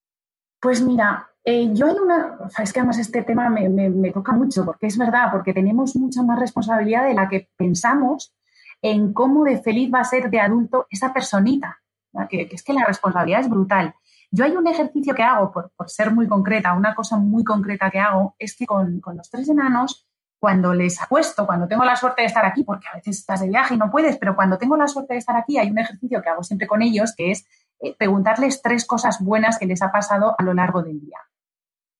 [0.59, 4.65] Pues mira, eh, yo hay una, es que además este tema me, me, toca mucho,
[4.65, 8.33] porque es verdad, porque tenemos mucha más responsabilidad de la que pensamos
[8.81, 11.81] en cómo de feliz va a ser de adulto esa personita,
[12.29, 13.95] que, es que la responsabilidad es brutal.
[14.31, 17.99] Yo hay un ejercicio que hago, por, ser muy concreta, una cosa muy concreta que
[17.99, 20.07] hago, es que con, los tres enanos,
[20.39, 23.49] cuando les apuesto, cuando tengo la suerte de estar aquí, porque a veces estás de
[23.49, 26.21] viaje y no puedes, pero cuando tengo la suerte de estar aquí, hay un ejercicio
[26.21, 27.45] que hago siempre con ellos, que es
[27.81, 31.19] eh, preguntarles tres cosas buenas que les ha pasado a lo largo del día.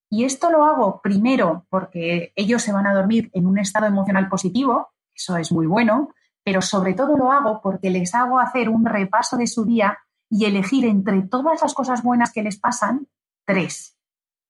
[0.10, 4.30] Y esto lo hago primero porque ellos se van a dormir en un estado emocional
[4.30, 6.10] positivo, eso es muy bueno,
[6.44, 10.00] pero sobre todo lo hago porque les hago hacer un repaso de su día
[10.30, 13.08] y elegir entre todas las cosas buenas que les pasan,
[13.46, 13.98] tres.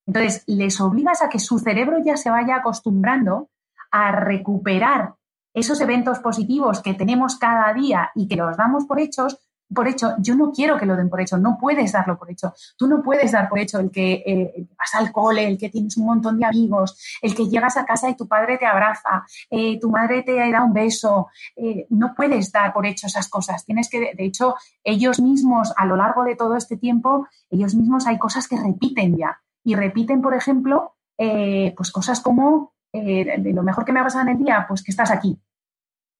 [0.06, 3.50] Entonces, les obligas a que su cerebro ya se vaya acostumbrando
[3.90, 5.14] a recuperar
[5.54, 9.38] esos eventos positivos que tenemos cada día y que los damos por hechos
[9.74, 12.54] por hecho, yo no quiero que lo den por hecho, no puedes darlo por hecho.
[12.76, 15.96] Tú no puedes dar por hecho el que, eh, vas al cole, el que tienes
[15.96, 19.78] un montón de amigos, el que llegas a casa y tu padre te abraza, eh,
[19.80, 21.28] tu madre te da un beso.
[21.56, 23.64] Eh, no puedes dar por hecho esas cosas.
[23.64, 28.06] Tienes que, de hecho, ellos mismos a lo largo de todo este tiempo, ellos mismos
[28.06, 29.40] hay cosas que repiten ya.
[29.64, 34.36] Y repiten, por ejemplo, pues cosas como, de lo mejor que me ha pasado en
[34.36, 35.38] el día, pues que estás aquí.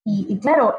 [0.05, 0.77] Y, claro,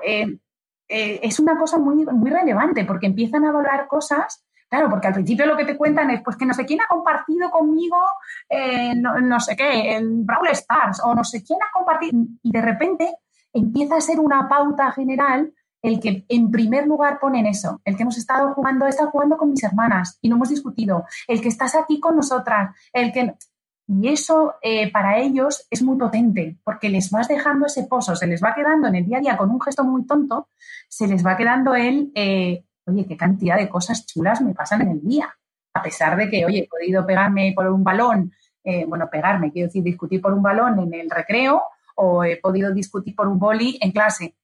[0.93, 5.45] es una cosa muy, muy relevante porque empiezan a valorar cosas Claro, porque al principio
[5.45, 7.95] lo que te cuentan es pues que no sé quién ha compartido conmigo
[8.49, 12.59] eh, no, sé qué, el Brawl Stars o no sé quién ha compartido y de
[12.59, 13.13] repente
[13.53, 15.53] empieza a ser una pauta general
[15.83, 19.37] el que en primer lugar ponen eso, el que hemos estado jugando, he estado jugando
[19.37, 23.35] con mis hermanas y no hemos discutido, el que estás aquí con nosotras, el que
[23.87, 28.27] y eso eh, para ellos es muy potente, porque les vas dejando ese pozo, se
[28.27, 30.49] les va quedando en el día a día con un gesto muy tonto,
[30.87, 34.89] se les va quedando el, eh, oye, qué cantidad de cosas chulas me pasan en
[34.89, 35.33] el día.
[35.73, 38.31] A pesar de que, oye, he podido pegarme por un balón,
[38.63, 41.63] eh, bueno, pegarme, quiero decir, discutir por un balón en el recreo
[41.95, 44.35] o he podido discutir por un boli en clase.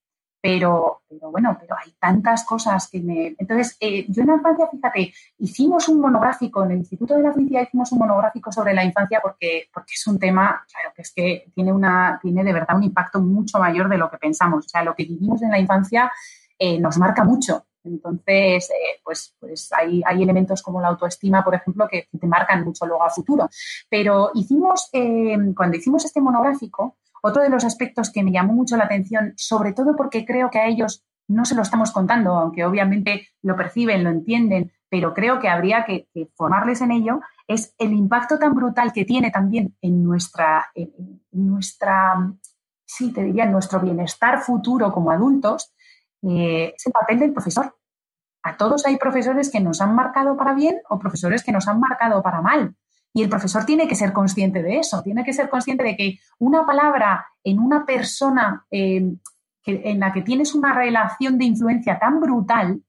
[0.42, 3.36] Pero, pero bueno, pero hay tantas cosas que me...
[3.38, 7.34] Entonces, eh, yo en la infancia, fíjate, hicimos un monográfico, en el Instituto de la
[7.34, 11.14] Felicidad hicimos un monográfico sobre la infancia porque, porque es un tema, claro, que es
[11.14, 14.66] que tiene, una, tiene de verdad un impacto mucho mayor de lo que pensamos.
[14.66, 16.12] O sea, lo que vivimos en la infancia
[16.58, 17.66] eh, nos marca mucho.
[17.84, 22.64] Entonces, eh, pues, pues hay, hay, elementos como la autoestima, por ejemplo, que, te marcan
[22.64, 23.50] mucho luego a futuro.
[23.90, 28.78] Pero hicimos, eh, cuando hicimos este monográfico, otro de los aspectos que me llamó mucho
[28.78, 32.66] la atención, sobre todo porque creo que a ellos no se lo estamos contando, aunque
[32.66, 37.94] obviamente lo perciben, lo entienden, pero creo que habría que, formarles en ello, es el
[37.94, 42.34] impacto tan brutal que tiene también en nuestra, en nuestra
[42.90, 45.74] sí, te diría, en nuestro bienestar futuro como adultos,
[46.24, 47.78] eh, es el papel del profesor.
[48.42, 51.80] A todos hay profesores que nos han marcado para bien o profesores que nos han
[51.80, 52.76] marcado para mal.
[53.20, 56.20] Y el profesor tiene que ser consciente de eso, tiene que ser consciente de que
[56.38, 59.12] una palabra en una persona eh,
[59.66, 62.82] en la que tienes una relación de influencia tan brutal,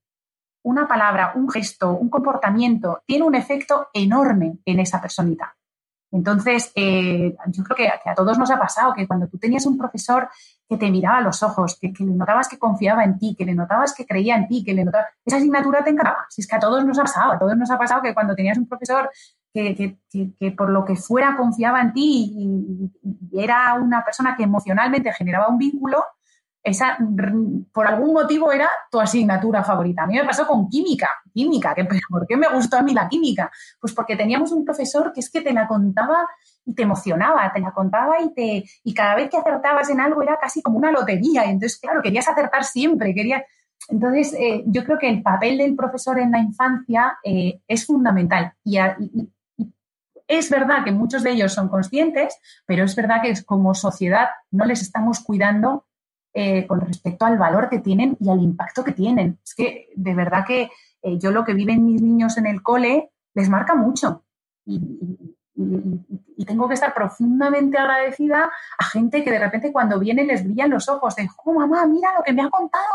[0.62, 5.56] una palabra, un gesto, un comportamiento, tiene un efecto enorme en esa personita.
[6.12, 9.76] Entonces, eh, yo creo que, a todos nos ha pasado que cuando tú tenías un
[9.76, 10.28] profesor
[10.68, 13.54] que te miraba a los ojos, que, le notabas que confiaba en ti, que le
[13.56, 16.26] notabas que creía en ti, que le notabas, esa asignatura te encantaba.
[16.28, 18.36] Si es que a todos nos ha pasado, a todos nos ha pasado que cuando
[18.36, 19.10] tenías un profesor
[19.52, 22.90] que, por lo que fuera confiaba en ti y,
[23.32, 26.04] era una persona que emocionalmente generaba un vínculo,
[26.62, 26.98] esa
[27.72, 30.02] por algún motivo era tu asignatura favorita.
[30.02, 33.08] A mí me pasó con química, química, que, ¿por qué me gustó a mí la
[33.08, 33.50] química?
[33.80, 36.28] Pues porque teníamos un profesor que es que te la contaba
[36.64, 40.22] y te emocionaba, te la contaba y te y cada vez que acertabas en algo
[40.22, 41.46] era casi como una lotería.
[41.46, 43.42] Y entonces, claro, querías acertar siempre, querías...
[43.88, 48.52] Entonces, eh, yo creo que el papel del profesor en la infancia eh, es fundamental
[48.62, 48.78] y,
[50.30, 54.64] es verdad que muchos de ellos son conscientes, pero es verdad que como sociedad no
[54.64, 55.86] les estamos cuidando
[56.32, 59.40] eh, con respecto al valor que tienen y al impacto que tienen.
[59.44, 60.70] Es que de verdad que
[61.02, 64.24] eh, yo lo que viven mis niños en el cole les marca mucho.
[64.64, 64.78] Y,
[66.46, 70.88] tengo que estar profundamente agradecida a gente que de repente cuando viene les brillan los
[70.88, 72.88] ojos de, oh mamá, mira lo que me ha contado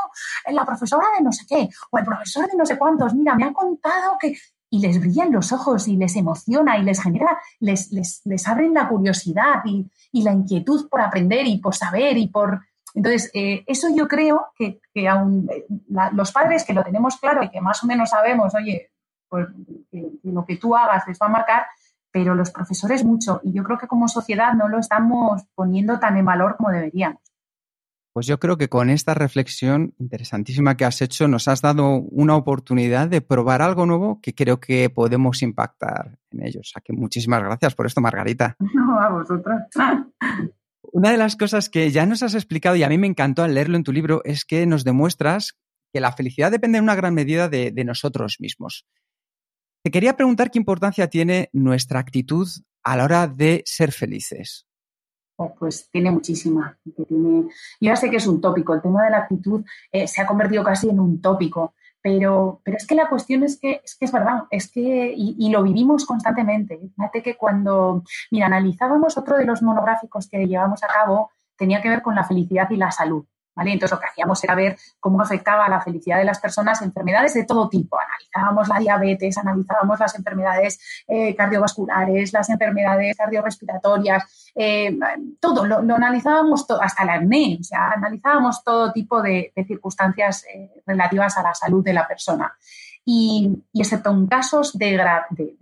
[0.48, 3.44] la profesora de no sé qué, o el profesor de no sé cuántos, mira, me
[3.44, 4.36] ha contado que...
[4.70, 8.74] Y les brillan los ojos y les emociona y les genera, les, les, les abren
[8.74, 12.62] la curiosidad y, y la inquietud por aprender y por saber y por,
[12.96, 15.66] entonces, eh, eso yo creo que, que aún eh,
[16.14, 18.90] los padres que lo tenemos claro y que más o menos sabemos, oye,
[19.28, 19.48] pues,
[19.92, 21.66] que, lo que tú hagas les va a marcar,
[22.10, 23.42] pero los profesores mucho.
[23.44, 27.20] Y yo creo que como sociedad no lo estamos poniendo tan en valor como deberíamos.
[28.16, 32.38] Pues yo creo que con esta reflexión interesantísima que has hecho nos has dado una
[32.38, 36.70] oportunidad de probar algo nuevo que creo que podemos impactar en ellos.
[36.70, 38.56] O sea que muchísimas gracias por esto, Margarita.
[38.74, 39.64] No, a vosotros.
[40.94, 43.54] Una de las cosas que ya nos has explicado y a mí me encantó al
[43.54, 45.58] leerlo en tu libro es que nos demuestras
[45.92, 48.86] que la felicidad depende en una gran medida de, nosotros mismos.
[49.84, 52.48] Te quería preguntar qué importancia tiene nuestra actitud
[52.82, 54.68] a la hora de ser felices.
[55.38, 56.78] Oh, pues tiene muchísima.
[57.08, 57.44] Tiene...
[57.44, 60.28] Yo ya sé que es un tópico, el tema de la actitud eh, se ha
[60.28, 61.74] convertido casi en un tópico.
[62.02, 65.50] Pero, pero es que la cuestión es que es, que es verdad, es que, y,
[65.50, 66.80] lo vivimos constantemente.
[66.96, 71.90] Fíjate que cuando, mira, analizábamos otro de los monográficos que llevamos a cabo, tenía que
[71.90, 73.26] ver con la felicidad y la salud.
[73.58, 77.46] Entonces lo que hacíamos era ver cómo afectaba la felicidad de las personas enfermedades de
[77.46, 77.98] todo tipo.
[77.98, 84.98] Analizábamos la diabetes, analizábamos las enfermedades eh, cardiovasculares, las enfermedades cardiorrespiratorias, eh,
[85.40, 90.70] todo, lo, analizábamos todo, hasta el acné, o sea, analizábamos todo tipo de, circunstancias eh,
[90.86, 92.56] relativas a la salud de la persona.
[93.08, 95.00] Y, excepto en casos de,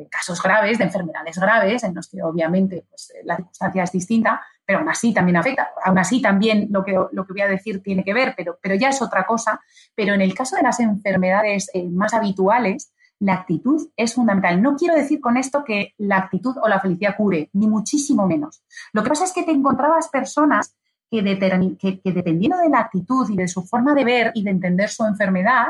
[0.10, 4.80] casos graves, de enfermedades graves, en los que obviamente pues, la circunstancia es distinta, pero
[4.80, 5.72] aún así también afecta.
[5.84, 8.76] Aún así también lo que, lo que voy a decir tiene que ver, pero, pero
[8.76, 9.60] ya es otra cosa.
[9.94, 14.62] Pero en el caso de las enfermedades eh, más habituales, la actitud es fundamental.
[14.62, 18.64] No quiero decir con esto que la actitud o la felicidad cure, ni muchísimo menos.
[18.92, 20.76] Lo que pasa es que te encontrabas personas
[21.22, 25.06] que, dependiendo de la actitud y de su forma de ver y de entender su
[25.06, 25.68] enfermedad,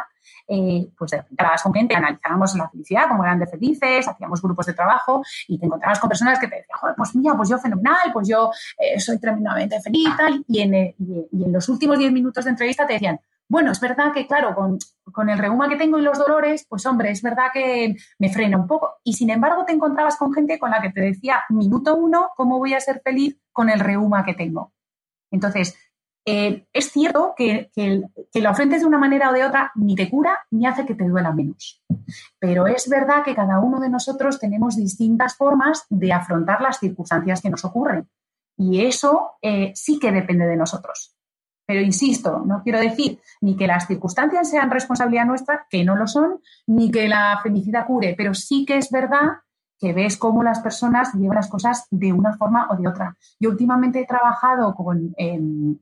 [0.47, 4.65] eh, pues te encontrabas con gente, analizábamos la felicidad, como eran de felices, hacíamos grupos
[4.65, 8.11] de trabajo y te encontrabas con personas que te decían, pues mira, pues yo fenomenal,
[8.11, 12.45] pues yo eh, soy tremendamente feliz tal, y, en, y, en los últimos 10 minutos
[12.45, 16.01] de entrevista te decían, bueno, es verdad que, claro, con, el reuma que tengo y
[16.01, 18.95] los dolores, pues hombre, es verdad que me frena un poco.
[19.03, 22.57] Y sin embargo, te encontrabas con gente con la que te decía, minuto uno, ¿cómo
[22.57, 24.73] voy a ser feliz con el reuma que tengo?
[25.33, 25.75] Entonces,
[26.25, 27.69] eh, es cierto que,
[28.33, 31.07] lo ofreces de una manera o de otra ni te cura ni hace que te
[31.07, 31.83] duela menos.
[32.39, 37.41] Pero es verdad que cada uno de nosotros tenemos distintas formas de afrontar las circunstancias
[37.41, 38.07] que nos ocurren.
[38.57, 41.15] Y eso eh, sí que depende de nosotros.
[41.65, 46.07] Pero insisto, no quiero decir ni que las circunstancias sean responsabilidad nuestra, que no lo
[46.07, 49.39] son, ni que la felicidad cure, pero sí que es verdad
[49.79, 53.17] que ves cómo las personas llevan las cosas de una forma o de otra.
[53.39, 55.15] Yo últimamente he trabajado con,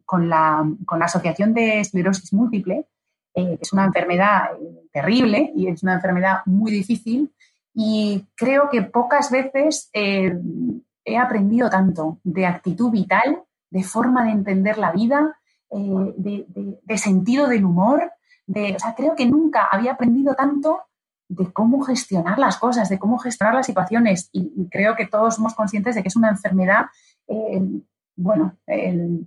[0.05, 2.87] con, la, con la, Asociación de Esclerosis Múltiple,
[3.35, 7.31] eh, que es una enfermedad eh, terrible y es una enfermedad muy difícil
[7.73, 10.33] y creo que pocas veces eh,
[11.05, 15.39] he aprendido tanto de actitud vital, de forma de entender la vida,
[15.69, 18.11] eh, de, sentido del humor.
[18.45, 20.81] De, o sea, creo que nunca había aprendido tanto
[21.31, 24.29] de cómo gestionar las cosas, de cómo gestionar las situaciones.
[24.31, 26.85] Y, creo que todos somos conscientes de que es una enfermedad,
[27.27, 27.61] eh,
[28.15, 28.57] bueno,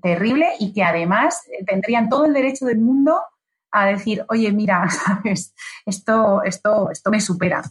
[0.03, 3.21] terrible y que además tendrían todo el derecho del mundo
[3.73, 5.55] a decir, oye, mira, sabes,
[5.87, 7.63] esto, esto, esto me supera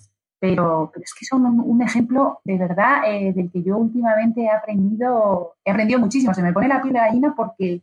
[0.43, 5.55] pero, es que son un, ejemplo de verdad eh, del que yo últimamente he aprendido,
[5.63, 6.33] he aprendido muchísimo.
[6.33, 7.81] Se me pone la piel de gallina porque,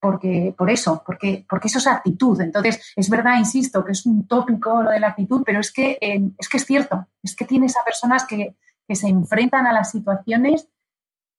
[0.00, 2.40] porque, por eso, porque, porque eso es actitud.
[2.40, 5.98] Entonces, es verdad, insisto, que es un tópico lo de la actitud, pero es que,
[6.00, 9.72] eh, es, que es cierto, es que tienes a personas que, que se enfrentan a
[9.72, 10.68] las situaciones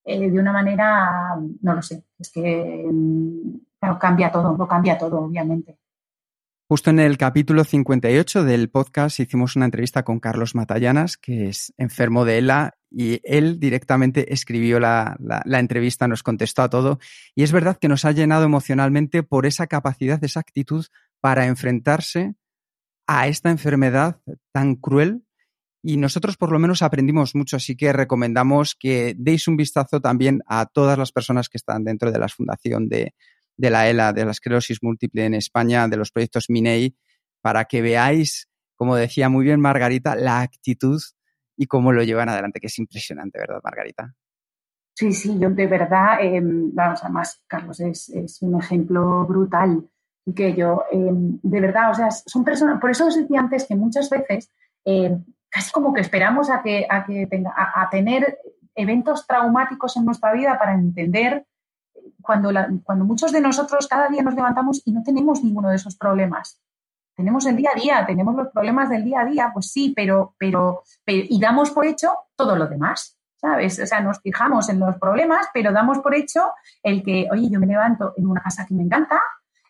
[0.04, 5.20] eh, de una manera, no lo sé, es que mm, cambia todo, lo cambia todo,
[5.20, 5.78] obviamente.
[6.70, 11.72] Justo en el capítulo 58 del podcast hicimos una entrevista con Carlos Matallanas, que es
[11.78, 15.16] enfermo de ELA, y él directamente escribió la,
[15.46, 16.98] entrevista, nos contestó a todo.
[17.34, 20.84] Y es verdad que nos ha llenado emocionalmente por esa capacidad, esa actitud
[21.20, 22.34] para enfrentarse
[23.06, 24.20] a esta enfermedad
[24.52, 25.22] tan cruel.
[25.82, 30.42] Y nosotros por lo menos aprendimos mucho, así que recomendamos que deis un vistazo también
[30.46, 33.14] a todas las personas que están dentro de la fundación de,
[33.58, 36.96] de la ELA, de la esclerosis múltiple en España, de los proyectos MINEI,
[37.42, 41.00] para que veáis, como decía muy bien Margarita, la actitud
[41.56, 44.14] y cómo lo llevan adelante, que es impresionante, ¿verdad, Margarita?
[44.94, 49.88] Sí, sí, yo de verdad, em, vamos, además, Carlos es, un ejemplo brutal.
[50.34, 53.74] Que yo, em, de verdad, o sea, son personas, por eso os decía antes que
[53.74, 54.50] muchas veces
[54.84, 58.38] em, casi como que esperamos a, que, a, que tenga, a tener
[58.74, 61.46] eventos traumáticos en nuestra vida para entender
[62.22, 62.50] cuando,
[62.84, 66.60] cuando muchos de nosotros cada día nos levantamos y no tenemos ninguno de esos problemas.
[67.16, 70.34] Tenemos el día a día, tenemos los problemas del día a día, pues sí, pero,
[70.38, 73.80] pero, y damos por hecho todo lo demás, ¿sabes?
[73.80, 76.52] O sea, nos fijamos en los problemas, pero damos por hecho
[76.82, 79.20] el que, oye, yo me levanto en una casa que me encanta,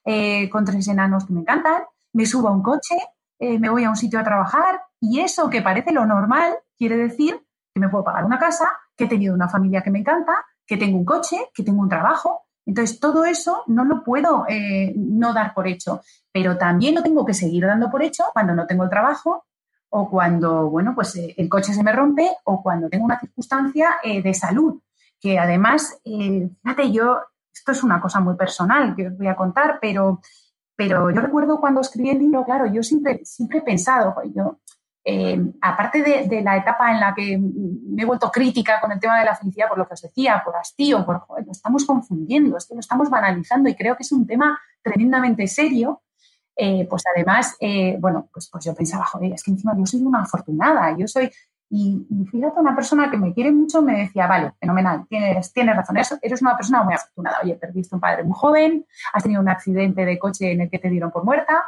[0.04, 2.96] eh, con tres enanos que me encantan, me subo a un coche,
[3.38, 6.96] eh, me voy a un sitio a trabajar y eso que parece lo normal quiere
[6.96, 7.40] decir
[7.72, 10.34] que me puedo pagar una casa, que he tenido una familia que me encanta,
[10.68, 12.42] que tengo un coche, que tengo un trabajo.
[12.66, 17.24] Entonces, todo eso no lo puedo eh, no dar por hecho, pero también lo tengo
[17.24, 19.46] que seguir dando por hecho cuando no tengo el trabajo
[19.88, 23.96] o cuando, bueno, pues eh, el coche se me rompe o cuando tengo una circunstancia
[24.04, 24.78] eh, de salud,
[25.18, 29.78] que además, fíjate, yo, esto es una cosa muy personal que os voy a contar,
[29.80, 30.20] pero,
[30.76, 34.58] pero yo recuerdo cuando escribí el libro, claro, yo siempre, siempre he pensado, yo,
[35.04, 39.18] eh, aparte de, la etapa en la que me he vuelto crítica con el tema
[39.18, 42.56] de la felicidad, por lo que os decía, por hastío, por joder, lo estamos confundiendo,
[42.56, 46.02] es que lo estamos banalizando y creo que es un tema tremendamente serio.
[46.60, 50.02] Eh, pues además, eh, bueno, pues, pues yo pensaba, joder, es que encima yo soy
[50.02, 51.30] una afortunada, yo soy,
[51.70, 55.96] y, fíjate, una persona que me quiere mucho me decía, vale, fenomenal, tienes, tienes razón,
[56.20, 60.04] eres una persona muy afortunada, oye, perdiste un padre muy joven, has tenido un accidente
[60.04, 61.64] de coche en el que te dieron por muerta,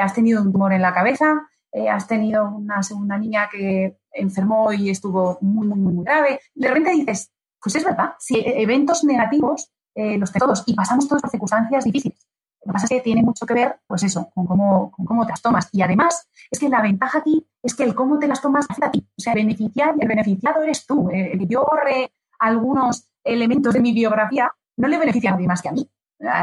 [0.00, 4.72] has tenido un tumor en la cabeza, eh, has tenido una segunda niña que enfermó
[4.72, 6.38] y estuvo muy, muy, muy grave.
[6.54, 11.08] De repente dices, pues es verdad, si eventos negativos eh, los tenemos todos y pasamos
[11.08, 12.28] todas por circunstancias difíciles.
[12.62, 15.32] Lo que pasa es que tiene mucho que ver, pues eso, con cómo, cómo te
[15.32, 15.68] las tomas.
[15.72, 18.84] Y además, es que la ventaja aquí es que el cómo te las tomas hace
[18.84, 19.04] a ti.
[19.18, 21.10] O sea, el, beneficiar, el beneficiado eres tú.
[21.10, 25.48] Eh, el que yo borre algunos elementos de mi biografía no le beneficia a nadie
[25.48, 25.90] más que a mí.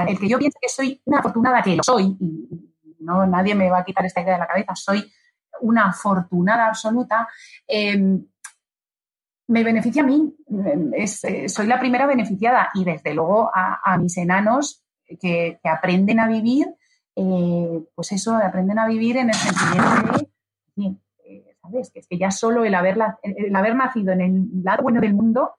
[0.08, 3.70] El que yo piense que soy una afortunada, que lo soy, y no, nadie me
[3.70, 5.12] va a quitar esta idea de la cabeza, soy
[5.62, 7.28] una afortunada absoluta,
[7.68, 8.24] em,
[9.52, 10.34] me beneficia a mí.
[10.94, 14.84] Eh, soy la primera beneficiada y desde luego a, mis enanos
[15.20, 16.68] que, aprenden a vivir,
[17.16, 20.30] eh, pues eso, aprenden a vivir en el sentimiento
[20.76, 20.96] de,
[21.26, 21.92] eh, ¿sabes?
[21.92, 25.14] Que es que ya solo el haber, el haber nacido en el lado bueno del
[25.14, 25.56] mundo,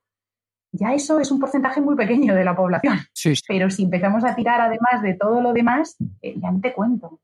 [0.73, 2.99] ya eso es un porcentaje muy pequeño de la población.
[3.47, 7.21] Pero si empezamos a tirar además de todo lo demás, ya no te cuento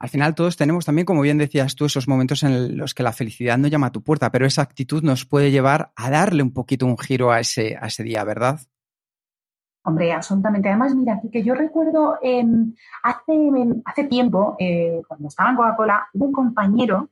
[0.00, 3.12] al final todos tenemos también, como bien decías tú, esos momentos en los que la
[3.12, 6.52] felicidad no llama a tu puerta, pero esa actitud nos puede llevar a darle un
[6.52, 8.60] poquito un giro a ese, a ese día, ¿verdad?
[9.84, 10.68] Hombre, absolutamente.
[10.68, 13.32] Además, mira, que yo recuerdo em, hace,
[13.84, 17.08] hace tiempo, eh, cuando estaba en Coca-Cola, hubo un compañero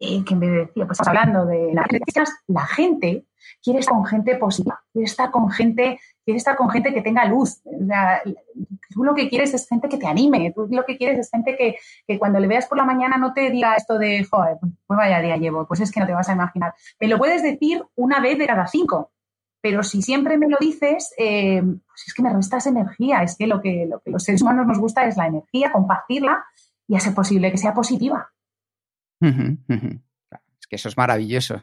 [0.00, 1.86] eh, que me decía, pues hablando de la,
[2.48, 3.26] la gente
[3.62, 7.26] quiere estar con gente positiva, quiere estar con gente, quiere estar con gente que tenga
[7.26, 7.60] luz.
[8.90, 11.54] tú lo que quieres es gente que te anime, tú lo que quieres es gente
[11.56, 11.76] que,
[12.06, 15.20] que cuando le veas por la mañana no te diga esto de, joder, pues vaya
[15.20, 16.74] día llevo, pues es que no te vas a imaginar.
[16.98, 19.12] Me lo puedes decir una vez de cada cinco,
[19.60, 23.46] pero si siempre me lo dices, eh, pues es que me restas energía, es que
[23.46, 26.44] lo, que lo que los seres humanos nos gusta es la energía, compartirla
[26.88, 28.30] y a ser posible que sea positiva.
[29.20, 31.62] Es que eso es maravilloso.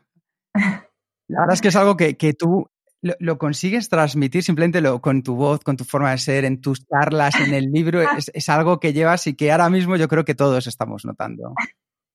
[1.27, 2.69] La verdad es que es algo que, tú
[3.01, 6.85] lo, consigues transmitir simplemente lo, con tu voz, con tu forma de ser, en tus
[6.87, 8.01] charlas, en el libro.
[8.01, 11.53] Es, algo que llevas y que ahora mismo yo creo que todos estamos notando.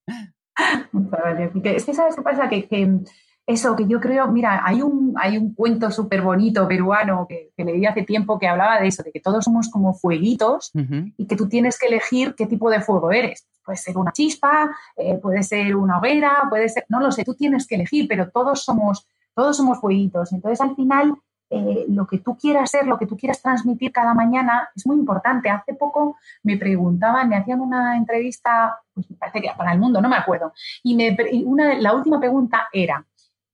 [0.92, 1.50] Muchas gracias.
[1.64, 2.48] Es que, ¿sabes qué pasa?
[2.48, 3.00] Que,
[3.46, 7.64] eso que yo creo, mira, hay un, hay un cuento súper bonito peruano que, que,
[7.64, 10.70] leí hace tiempo que hablaba de eso, de que todos somos como fueguitos
[11.16, 13.46] y que tú tienes que elegir qué tipo de fuego eres.
[13.64, 17.34] Puede ser una chispa, eh, puede ser una hoguera, puede ser, no lo sé, tú
[17.34, 20.32] tienes que elegir, pero todos somos, todos somos fueguitos.
[20.32, 21.14] Entonces, al final,
[21.50, 24.96] eh, lo que tú quieras ser, lo que tú quieras transmitir cada mañana es muy
[24.96, 25.50] importante.
[25.50, 30.00] Hace poco me preguntaban, me hacían una entrevista, pues me parece que para el mundo,
[30.00, 33.04] no me acuerdo, y, me, una, la última pregunta era,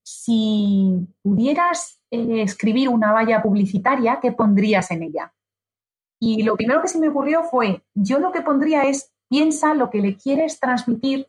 [0.08, 5.34] si pudieras eh, escribir una valla publicitaria, ¿qué pondrías en ella?
[6.18, 9.90] Y lo primero que se me ocurrió fue, yo lo que pondría es, piensa lo
[9.90, 11.28] que le quieres transmitir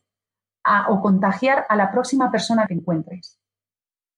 [0.88, 3.38] o contagiar a la próxima persona que encuentres.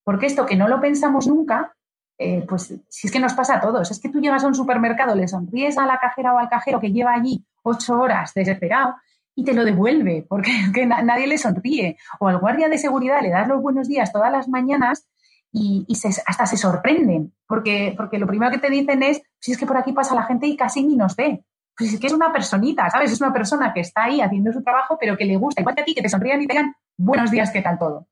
[0.04, 1.76] Porque esto que no lo pensamos nunca,
[2.20, 4.56] eh, pues si es que nos pasa a todos, es que tú llegas a un
[4.56, 8.96] supermercado, le sonríes a la cajera o al cajero que lleva allí ocho horas desesperado
[9.36, 10.52] y te lo devuelve porque
[10.86, 11.98] nadie le sonríe.
[12.20, 15.08] O al guardia de seguridad le das los buenos días todas las mañanas
[15.52, 15.86] y,
[16.26, 19.78] hasta se sorprenden porque, porque lo primero que te dicen es, si es que por
[19.78, 21.44] aquí pasa la gente y casi ni nos ve.
[21.78, 23.12] Pues es que es una personita, ¿sabes?
[23.12, 25.82] Es una persona que está ahí haciendo su trabajo, pero que le gusta, igual que
[25.82, 28.08] a ti, que te sonrían y te digan, buenos días, ¿qué tal todo?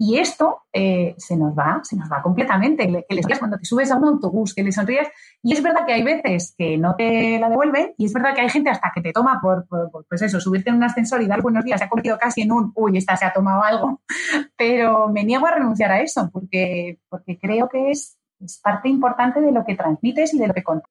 [0.00, 2.86] Y esto eh, se nos va, se nos va completamente.
[2.86, 5.08] Que le sonrías cuando te subes a un autobús, que le sonríes.
[5.42, 8.42] Y es verdad que hay veces que no te la devuelven y es verdad que
[8.42, 9.66] hay gente hasta que te toma por,
[10.08, 11.80] pues eso, subirte en un ascensor y dar buenos días.
[11.80, 14.00] Se ha convertido casi en un, uy, esta se ha tomado algo.
[14.56, 19.40] Pero me niego a renunciar a eso porque, porque creo que es, es parte importante
[19.40, 20.90] de lo que transmites y de lo que contas.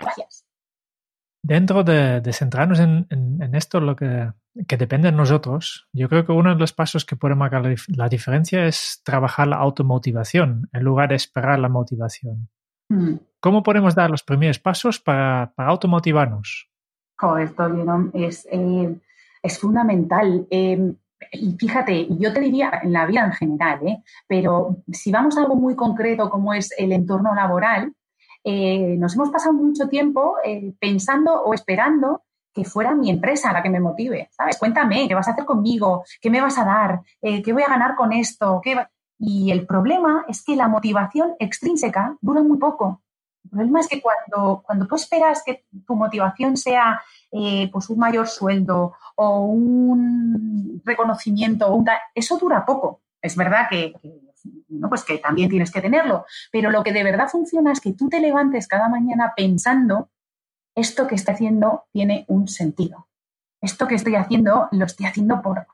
[0.00, 0.44] Gracias.
[1.42, 4.30] Dentro de, de centrarnos en, en, en, esto, lo que,
[4.68, 7.74] que, depende de nosotros, yo creo que uno de los pasos que puede marcar la,
[7.88, 12.48] la diferencia es trabajar la automotivación en lugar de esperar la motivación.
[12.90, 13.14] Mm.
[13.40, 16.70] ¿Cómo podemos dar los primeros pasos para, para automotivarnos?
[17.38, 19.00] Esto es, eh,
[19.42, 20.46] es fundamental.
[20.50, 20.94] Eh,
[21.32, 24.02] y fíjate, yo te diría en la vida en general, ¿eh?
[24.26, 27.92] pero si vamos a algo muy concreto como es el entorno laboral,
[28.44, 32.22] eh, nos hemos pasado mucho tiempo eh, pensando o esperando
[32.52, 34.58] que fuera mi empresa la que me motive, ¿sabes?
[34.58, 36.04] Cuéntame, ¿qué vas a hacer conmigo?
[36.20, 37.00] ¿Qué me vas a dar?
[37.22, 38.60] Eh, ¿Qué voy a ganar con esto?
[39.18, 43.02] Y el problema es que la motivación extrínseca dura muy poco.
[43.44, 48.26] El problema es que cuando, cuando tú esperas que tu motivación sea pues un mayor
[48.26, 51.84] sueldo o un reconocimiento,
[52.14, 53.02] eso dura poco.
[53.22, 53.94] Es verdad que
[54.88, 56.24] Pues que también tienes que tenerlo.
[56.50, 60.10] Pero lo que de verdad funciona es que tú te levantes cada mañana pensando,
[60.74, 63.08] esto que estoy haciendo tiene un sentido.
[63.60, 65.66] Esto que estoy haciendo lo estoy haciendo por,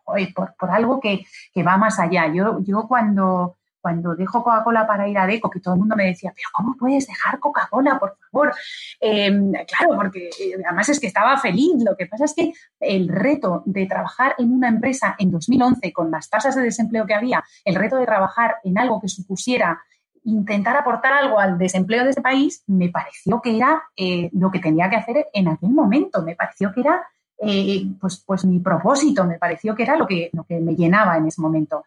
[0.58, 2.26] por, algo que, que, va más allá.
[2.32, 3.56] Yo, yo cuando,
[3.87, 6.76] cuando dejo Coca-Cola para ir a Deco, que todo el mundo me decía, pero ¿cómo
[6.76, 8.53] puedes dejar Coca-Cola, por favor?
[8.99, 11.84] Em, claro, porque eh, además es que estaba feliz.
[11.84, 16.11] Lo que pasa es que el reto de trabajar en una empresa en 2011, con
[16.11, 19.80] las tasas de desempleo que había, el reto de trabajar en algo que supusiera
[20.24, 24.59] intentar aportar algo al desempleo de ese país, me pareció que era eh, lo que
[24.59, 26.22] tenía que hacer en aquel momento.
[26.22, 27.07] Me pareció que era
[27.39, 31.16] eh, pues, pues mi propósito, me pareció que era lo que, lo que me llenaba
[31.16, 31.84] en ese momento.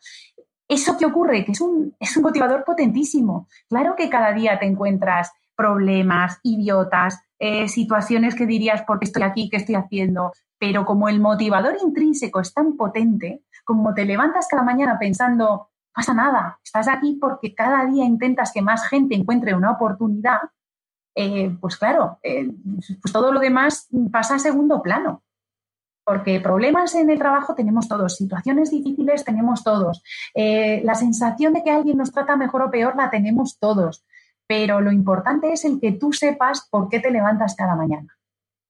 [0.70, 1.43] ¿Eso qué ocurre?
[1.43, 3.47] Que es un, es un motivador potentísimo.
[3.67, 9.24] Claro que cada día te encuentras problemas, idiotas, eh, situaciones que dirías, ¿por qué estoy
[9.24, 9.49] aquí?
[9.49, 10.32] ¿Qué estoy haciendo?
[10.59, 16.13] pero como el motivador intrínseco es tan potente, como te levantas cada mañana pensando, pasa
[16.13, 20.39] nada, estás aquí porque cada día intentas que más gente encuentre una oportunidad,
[21.15, 22.51] eh, pues claro, eh,
[23.01, 25.24] pues todo lo demás pasa a segundo plano.
[26.10, 30.01] Porque problemas en el trabajo tenemos todos, situaciones difíciles tenemos todos,
[30.34, 34.03] eh, la sensación de que alguien nos trata mejor o peor la tenemos todos,
[34.47, 38.18] pero lo importante es el que tú sepas por qué te levantas cada mañana.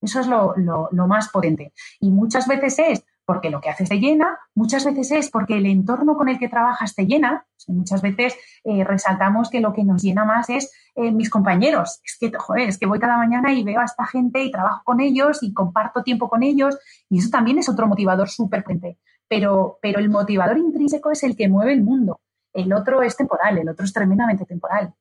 [0.02, 1.72] Eso es lo, lo más potente.
[2.02, 5.68] Y muchas veces es porque lo que haces te llena, muchas veces es porque el
[5.68, 10.02] entorno con el que trabajas te llena, muchas veces eh, resaltamos que lo que nos
[10.02, 13.64] llena más es eh, mis compañeros, es que, joder, es que voy cada mañana y
[13.64, 17.30] veo a esta gente y trabajo con ellos y comparto tiempo con ellos y eso
[17.30, 21.74] también es otro motivador súper potente, pero, pero el motivador intrínseco es el que mueve
[21.74, 22.22] el mundo,
[22.52, 24.96] el otro es temporal, el otro es tremendamente temporal.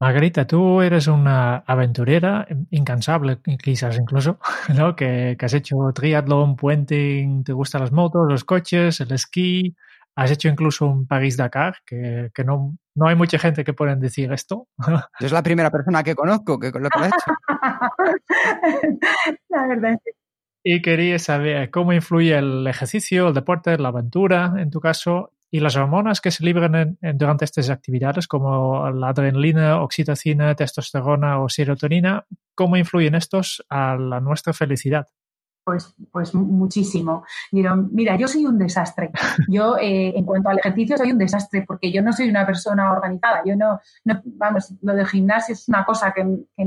[0.00, 4.38] Margarita, tú eres una aventurera incansable, quizás incluso,
[4.76, 4.94] ¿no?
[4.94, 9.74] Que, has hecho triatlón, puenting, te gustan las motos, los coches, el esquí,
[10.14, 14.68] has hecho incluso un París-Dakar, que, no, no hay mucha gente que pueda decir esto.
[15.20, 17.32] Yo es la primera persona que conozco que lo que ha hecho.
[19.48, 19.98] la verdad
[20.62, 25.60] Y quería saber cómo influye el ejercicio, el deporte, la aventura, en tu caso, y
[25.60, 32.24] las hormonas que se liberan durante estas actividades, como la adrenalina, oxitocina, testosterona o serotonina,
[32.54, 35.06] ¿cómo influyen estos a nuestra felicidad?
[35.68, 37.26] Pues, pues muchísimo.
[37.52, 39.10] Mira, yo soy un desastre.
[39.48, 42.90] Yo, eh, en cuanto al ejercicio, soy un desastre porque yo no soy una persona
[42.90, 43.42] organizada.
[43.44, 43.78] Yo no,
[44.24, 46.24] vamos, lo del gimnasio es una cosa que,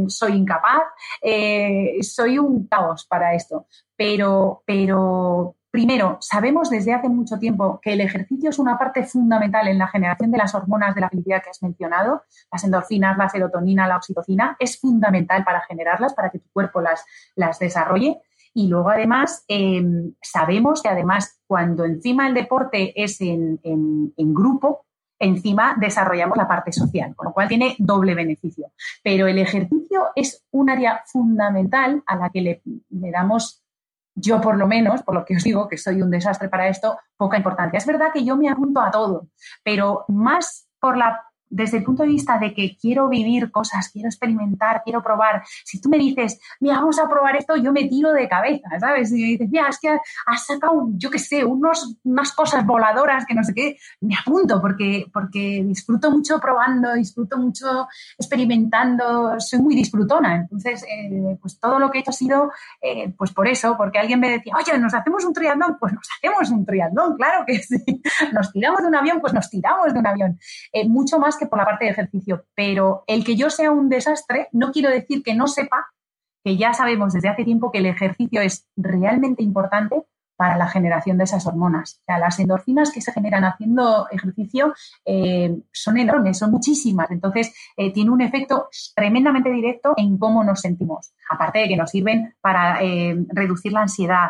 [0.07, 0.83] soy incapaz.
[1.19, 3.65] Eh, soy un caos para esto.
[3.97, 9.69] Pero, pero, Primero, sabemos desde hace mucho tiempo que el ejercicio es una parte fundamental
[9.69, 13.29] en la generación de las hormonas de la felicidad que has mencionado, las endorfinas, la
[13.29, 17.05] serotonina, la oxitocina, es fundamental para generarlas, para que tu cuerpo las,
[17.35, 18.19] las desarrolle.
[18.53, 23.61] Y luego, además, em, sabemos que además cuando encima el deporte es en,
[24.17, 24.85] grupo,
[25.19, 28.73] encima desarrollamos la parte social, con lo cual tiene doble beneficio.
[29.01, 33.60] Pero el ejercicio es un área fundamental a la que le, le damos
[34.15, 36.97] yo por lo menos, por lo que os digo que soy un desastre para esto,
[37.17, 37.77] poca importancia.
[37.77, 39.27] Es verdad que yo me apunto a todo,
[39.63, 44.07] pero más por la desde el punto de vista de que quiero vivir cosas, quiero
[44.07, 45.43] experimentar, quiero probar.
[45.65, 49.11] Si tú me dices, mira, vamos a probar esto, yo me tiro de cabeza, ¿sabes?
[49.11, 49.89] Y me dices, mira, es que
[50.25, 54.61] has sacado, yo qué sé, unos, unas cosas voladoras que no sé qué, me apunto
[54.61, 57.87] porque, porque disfruto mucho probando, disfruto mucho
[58.17, 60.35] experimentando, soy muy disfrutona.
[60.35, 63.99] Entonces, eh, pues todo lo que he hecho ha sido, eh, pues por eso, porque
[63.99, 65.77] alguien me decía, oye, ¿nos hacemos un triatlón?
[65.79, 67.83] Pues nos hacemos un triatlón, claro que sí.
[68.33, 70.39] Nos tiramos de un avión, pues nos tiramos de un avión.
[70.71, 74.47] Eh, mucho más por la parte de ejercicio, pero el que yo sea un desastre
[74.51, 75.87] no quiero decir que no sepa
[76.43, 80.05] que ya sabemos desde hace tiempo que el ejercicio es realmente importante
[80.41, 81.99] para la generación de esas hormonas.
[82.01, 84.73] O sea, las endorfinas que se generan haciendo ejercicio
[85.05, 87.11] eh, son enormes, son muchísimas.
[87.11, 91.13] Entonces, eh, tiene un efecto tremendamente directo en cómo nos sentimos.
[91.29, 94.29] Aparte de que nos sirven para eh, reducir la ansiedad,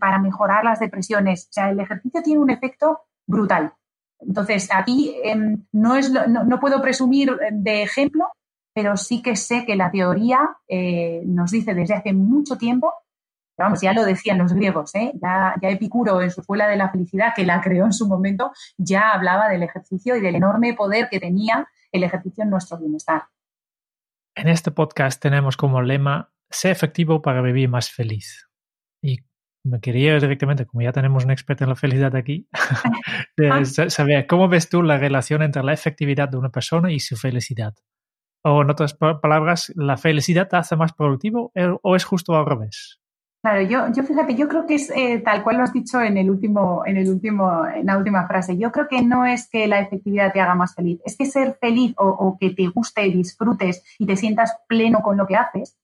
[0.00, 1.48] para mejorar las depresiones.
[1.50, 3.74] O sea, el ejercicio tiene un efecto brutal.
[4.20, 8.26] Entonces, aquí em, no, es no, puedo presumir de ejemplo,
[8.74, 10.38] pero sí que sé que la teoría
[10.68, 12.92] eh, nos dice desde hace mucho tiempo,
[13.58, 15.12] vamos, ya lo decían los griegos, ¿eh?
[15.20, 18.52] ya, ya Epicuro en su escuela de la felicidad, que la creó en su momento,
[18.76, 23.24] ya hablaba del ejercicio y del enorme poder que tenía el ejercicio en nuestro bienestar.
[24.34, 28.46] En este podcast tenemos como lema, sé efectivo para vivir más feliz.
[29.00, 29.20] Y
[29.66, 32.48] me quería directamente, como ya tenemos un experto en la felicidad aquí,
[33.50, 33.64] ah.
[33.64, 37.74] saber cómo ves tú la relación entre la efectividad de una persona y su felicidad.
[38.44, 42.46] O en otras palabras, ¿la felicidad te hace más productivo eh, o es justo al
[42.46, 43.00] revés?
[43.42, 46.16] Claro, yo, yo fíjate, yo creo que es eh, tal cual lo has dicho en
[46.16, 48.56] el último, en el último, en la última frase.
[48.56, 51.56] Yo creo que no es que la efectividad te haga más feliz, es que ser
[51.60, 55.76] feliz o, o que te guste, disfrutes y te sientas pleno con lo que haces,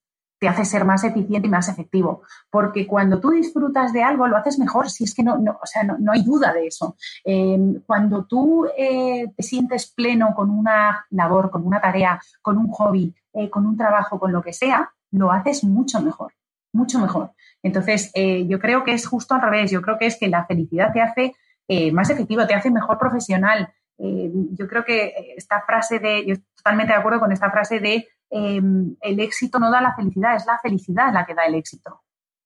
[0.43, 2.23] te hace ser más eficiente y más efectivo.
[2.51, 5.67] Porque cuando tú disfrutas de algo, lo haces mejor, si es que no, no o
[5.67, 6.97] sea, no, hay duda de eso.
[7.25, 12.67] Eh, cuando tú eh, te sientes pleno con una labor, con una tarea, con un
[12.73, 16.33] hobby, eh, con un trabajo, con lo que sea, lo haces mucho mejor,
[16.73, 17.31] mucho mejor.
[17.63, 19.71] Entonces, yo creo que es justo al revés.
[19.71, 21.37] Yo creo que es que la felicidad te hace
[21.93, 23.73] más efectivo, te hace mejor profesional.
[23.97, 28.09] yo creo que esta frase de, yo estoy totalmente de acuerdo con esta frase de
[28.35, 32.01] Em, el éxito no da la felicidad, es la felicidad la que da el éxito.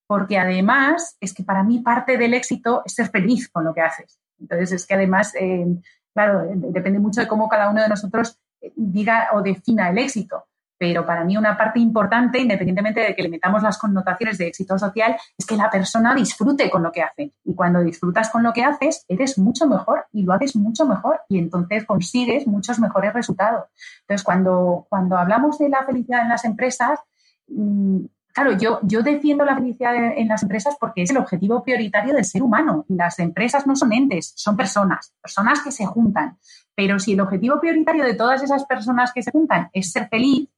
[0.09, 3.83] Porque además es que para mí parte del éxito es ser feliz con lo que
[3.83, 4.19] haces.
[4.41, 5.81] Entonces es que además, em,
[6.13, 10.45] claro, depende mucho de cómo cada uno de nosotros eh, diga o defina el éxito.
[10.79, 14.79] Pero para mí una parte importante, independientemente de que le metamos las connotaciones de éxito
[14.79, 17.33] social, es que la persona disfrute con lo que hace.
[17.45, 21.21] Y cuando disfrutas con lo que haces, eres mucho mejor y lo haces mucho mejor
[21.29, 23.65] y entonces consigues muchos mejores resultados.
[24.03, 27.01] Entonces, cuando, cuando hablamos de la felicidad en las empresas,
[27.49, 28.05] mm,
[28.35, 32.25] claro, yo, yo defiendo la felicidad en las empresas porque es el objetivo prioritario del
[32.25, 32.85] ser humano.
[32.89, 36.39] Las empresas no son entes, son personas, personas que se juntan.
[36.75, 40.51] Pero si el objetivo prioritario de todas esas personas que se juntan es ser feliz,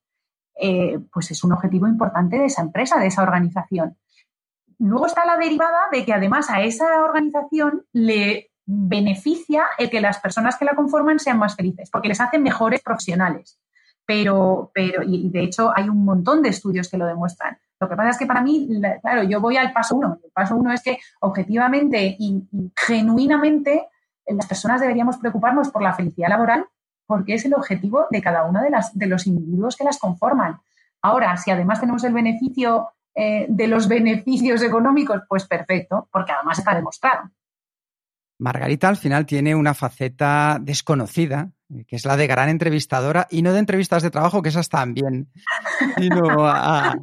[0.61, 3.97] eh, pues es un objetivo importante de esa empresa, de esa organización.
[4.79, 10.19] Luego está la derivada de que además a esa organización le beneficia el que las
[10.19, 13.59] personas que la conforman sean más felices, porque les hacen mejores profesionales.
[14.05, 17.59] Pero, pero, y de hecho hay un montón de estudios que lo demuestran.
[17.81, 18.69] Lo que pasa es que para mí,
[19.01, 20.19] claro, yo voy al paso uno.
[20.25, 22.43] El paso uno es que objetivamente y
[22.77, 23.89] genuinamente
[24.27, 26.67] las personas deberíamos preocuparnos por la felicidad laboral
[27.09, 30.61] porque es el objetivo de cada uno de, las, de los individuos que las conforman.
[31.01, 36.59] Ahora, si además tenemos el beneficio eh, de los beneficios económicos, pues perfecto, porque además
[36.59, 37.31] está demostrado.
[38.41, 41.51] Margarita al final tiene una faceta desconocida,
[41.89, 45.33] que es la de gran entrevistadora, y no de entrevistas de trabajo, que esas también,
[45.99, 46.95] sino a,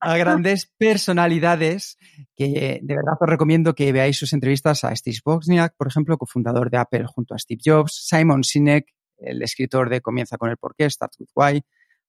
[0.00, 1.96] a, grandes personalidades
[2.36, 6.70] que de verdad os recomiendo que veáis sus entrevistas a Steve Wozniak, por ejemplo, cofundador
[6.70, 8.94] de Apple junto a Steve Jobs, Simon Sinek,
[9.24, 11.64] el escritor de Comienza con el porqué, Starts with Why,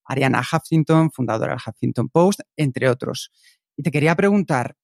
[0.05, 3.31] Ariana Huffington, fundadora del Huffington Post, entre otros.
[3.75, 4.75] Y te quería preguntar,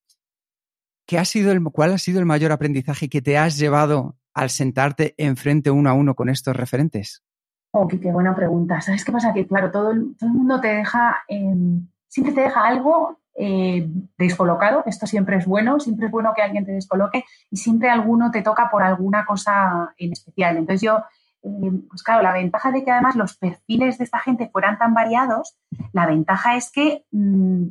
[1.06, 4.50] ¿qué ha sido el, ¿cuál ha sido el mayor aprendizaje que te has llevado al
[4.50, 7.24] sentarte enfrente uno a uno con estos referentes?
[7.72, 8.82] Oh, qué, buena pregunta.
[8.82, 9.34] ¿Sabes qué pasa?
[9.34, 14.84] Que claro, todo el, mundo te deja, em, siempre te deja algo eh, descolocado.
[14.86, 18.42] Esto siempre es bueno, siempre es bueno que alguien te descoloque y siempre alguno te
[18.42, 20.58] toca por alguna cosa en especial.
[20.58, 21.02] Entonces yo
[21.42, 25.58] pues claro, la ventaja de que además los perfiles de esta gente fueran tan variados,
[25.94, 27.68] la ventaja es que, mm,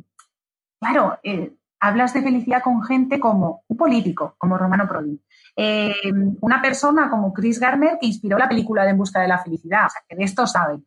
[0.79, 5.19] claro, eh, hablas de felicidad con gente como un político, como Romano Prodi,
[5.55, 5.95] eh,
[6.41, 9.87] una persona como Chris Garner, que inspiró la película de En busca de la felicidad,
[9.87, 10.85] o sea, que de esto saben,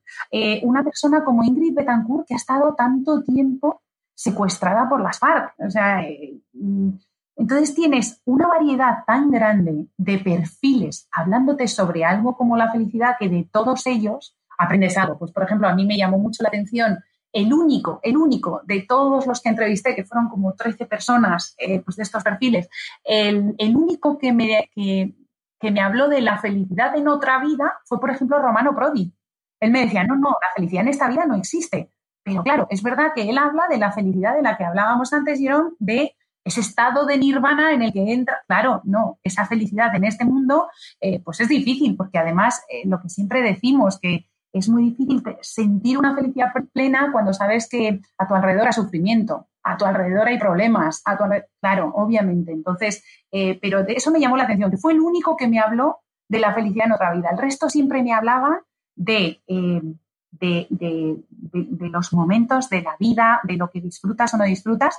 [0.62, 3.82] una persona como Ingrid Betancourt, que ha estado tanto tiempo
[4.14, 6.00] secuestrada por las FARC, o sea,
[6.52, 6.90] mm,
[7.36, 13.28] entonces tienes una variedad tan grande de perfiles hablándote sobre algo como la felicidad que
[13.28, 15.18] de todos ellos aprendes algo.
[15.18, 16.98] Pues, por ejemplo, a mí me llamó mucho la atención
[17.32, 21.80] el único, el único de todos los que entrevisté, que fueron como 13 personas eh,
[21.80, 22.68] pues de estos perfiles,
[23.02, 25.14] el, único que me, que,
[25.58, 29.12] que me habló de la felicidad en otra vida fue, por ejemplo, Romano Prodi.
[29.58, 31.90] Él me decía, no, no, la felicidad en esta vida no existe.
[32.22, 35.40] Pero claro, es verdad que él habla de la felicidad de la que hablábamos antes,
[35.40, 36.14] Jerón, de
[36.44, 40.68] ese estado de nirvana en el que entra, claro, no, esa felicidad en este mundo,
[41.00, 45.22] eh, pues es difícil, porque además eh, lo que siempre decimos, que es muy difícil
[45.40, 50.28] sentir una felicidad plena cuando sabes que a tu alrededor hay sufrimiento, a tu alrededor
[50.28, 51.24] hay problemas, a tu
[51.60, 52.52] claro, obviamente.
[52.52, 55.58] Entonces, eh, pero de eso me llamó la atención, que fue el único que me
[55.58, 57.30] habló de la felicidad en otra vida.
[57.32, 58.60] El resto siempre me hablaba
[58.94, 59.40] de,
[60.40, 64.98] de, de, los momentos de la vida, de lo que disfrutas o no disfrutas,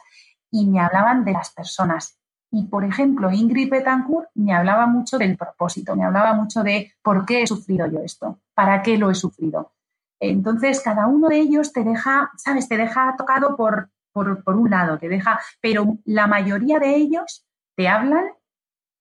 [0.55, 2.17] y me hablaban de las personas.
[2.49, 7.25] Y, por ejemplo, Ingrid Betancourt me hablaba mucho del propósito, me hablaba mucho de por
[7.25, 9.73] qué he sufrido yo esto, para qué lo he sufrido.
[10.17, 12.69] Entonces, cada uno de ellos te deja, ¿sabes?
[12.69, 17.45] Te deja tocado por, por, por un lado, te deja, pero la mayoría de ellos
[17.75, 18.23] te hablan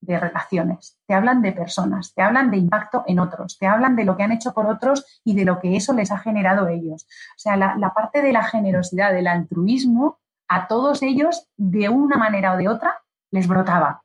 [0.00, 4.04] de relaciones, te hablan de personas, te hablan de impacto en otros, te hablan de
[4.04, 7.06] lo que han hecho por otros y de lo que eso les ha generado ellos.
[7.36, 10.18] O sea, la, la parte de la generosidad, del altruismo,
[10.54, 14.02] a todos ellos, de una manera o de otra, les brotaba.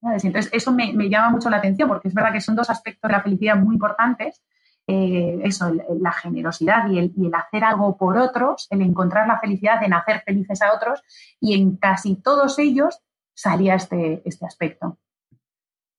[0.00, 3.16] Entonces, eso me, llama mucho la atención porque es verdad que son dos aspectos de
[3.16, 4.42] la felicidad muy importantes.
[4.86, 5.70] Eh, eso,
[6.00, 9.92] la generosidad y el, y el, hacer algo por otros, el encontrar la felicidad en
[9.92, 11.02] hacer felices a otros,
[11.40, 13.00] y en casi todos ellos
[13.34, 14.98] salía este, este aspecto.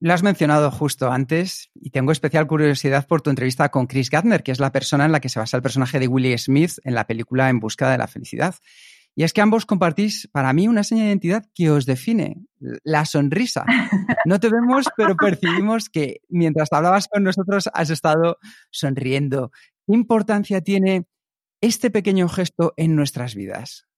[0.02, 4.44] Lo has mencionado justo antes y tengo especial curiosidad por tu entrevista con Chris Gardner,
[4.44, 6.96] que es la persona en la que se basa el personaje de Willie Smith en
[6.96, 8.56] la película En busca de la felicidad.
[9.20, 12.38] Y es que ambos compartís, para mí, una seña de identidad que os define,
[12.86, 13.66] la sonrisa.
[14.24, 18.38] No te vemos, pero percibimos que mientras hablabas con nosotros has estado
[18.72, 19.52] sonriendo.
[19.86, 21.06] ¿Qué importancia tiene
[21.60, 23.90] este pequeño gesto en nuestras vidas?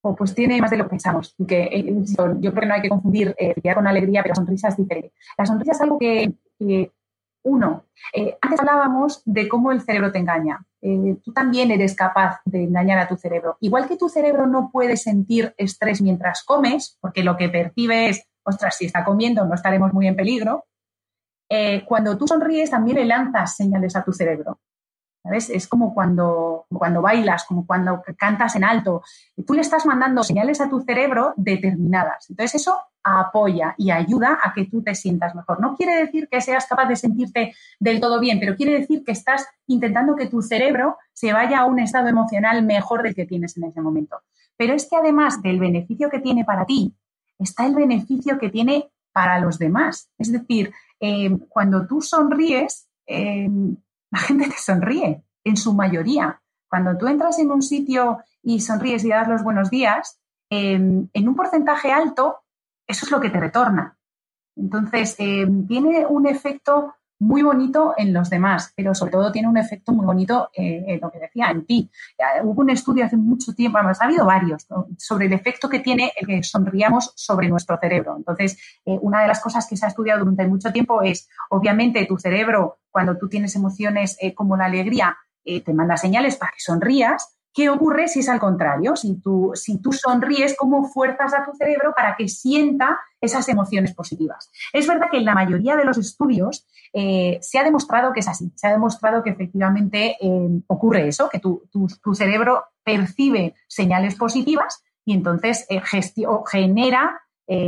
[0.00, 1.36] Oh, pues tiene más de lo que pensamos.
[1.46, 1.94] Que, eh,
[2.40, 5.12] yo creo que no hay que confundir eh, con alegría, pero sonrisa es diferente.
[5.36, 6.32] La sonrisa es algo que,
[7.42, 10.64] uno, eh, antes hablábamos de cómo el cerebro te engaña.
[10.82, 13.56] Eh, tú también eres capaz de engañar a tu cerebro.
[13.60, 18.26] Igual que tu cerebro no puede sentir estrés mientras comes, porque lo que percibe es,
[18.42, 20.64] ostras, si está comiendo no estaremos muy en peligro,
[21.50, 24.60] eh, cuando tú sonríes también le lanzas señales a tu cerebro.
[25.30, 25.48] ¿Sabes?
[25.48, 29.04] Es como cuando, cuando bailas, como cuando cantas en alto.
[29.46, 32.28] Tú le estás mandando señales a tu cerebro determinadas.
[32.30, 35.60] Entonces eso apoya y ayuda a que tú te sientas mejor.
[35.60, 39.12] No quiere decir que seas capaz de sentirte del todo bien, pero quiere decir que
[39.12, 43.56] estás intentando que tu cerebro se vaya a un estado emocional mejor del que tienes
[43.56, 44.16] en ese momento.
[44.56, 46.92] Pero es que además del beneficio que tiene para ti,
[47.38, 50.10] está el beneficio que tiene para los demás.
[50.18, 53.48] Es decir, eh, cuando tú sonríes, eh,
[54.10, 56.42] la gente te sonríe, en su mayoría.
[56.68, 61.28] Cuando tú entras en un sitio y sonríes y das los buenos días, em, en
[61.28, 62.40] un porcentaje alto,
[62.86, 63.96] eso es lo que te retorna.
[64.56, 69.58] Entonces, em, tiene un efecto muy bonito en los demás, pero sobre todo tiene un
[69.58, 71.90] efecto muy bonito eh, en lo que decía, en ti.
[72.18, 74.66] Eh, hubo un estudio hace mucho tiempo, además ha habido varios,
[74.96, 78.16] sobre el efecto que tiene el que sonríamos sobre nuestro cerebro.
[78.16, 82.06] Entonces, eh, una de las cosas que se ha estudiado durante mucho tiempo es, obviamente,
[82.06, 87.39] tu cerebro, cuando tú tienes emociones como la alegría, te manda señales para que sonrías,
[87.52, 88.94] ¿Qué ocurre si es al contrario?
[88.94, 93.92] Si tú, si tú sonríes, ¿cómo fuerzas a tu cerebro para que sienta esas emociones
[93.92, 94.50] positivas?
[94.72, 98.28] Es verdad que en la mayoría de los estudios eh, se ha demostrado que es
[98.28, 101.68] así, se ha demostrado que efectivamente eh, ocurre eso, que tu,
[102.14, 105.82] cerebro percibe señales positivas y entonces eh,
[106.50, 107.20] genera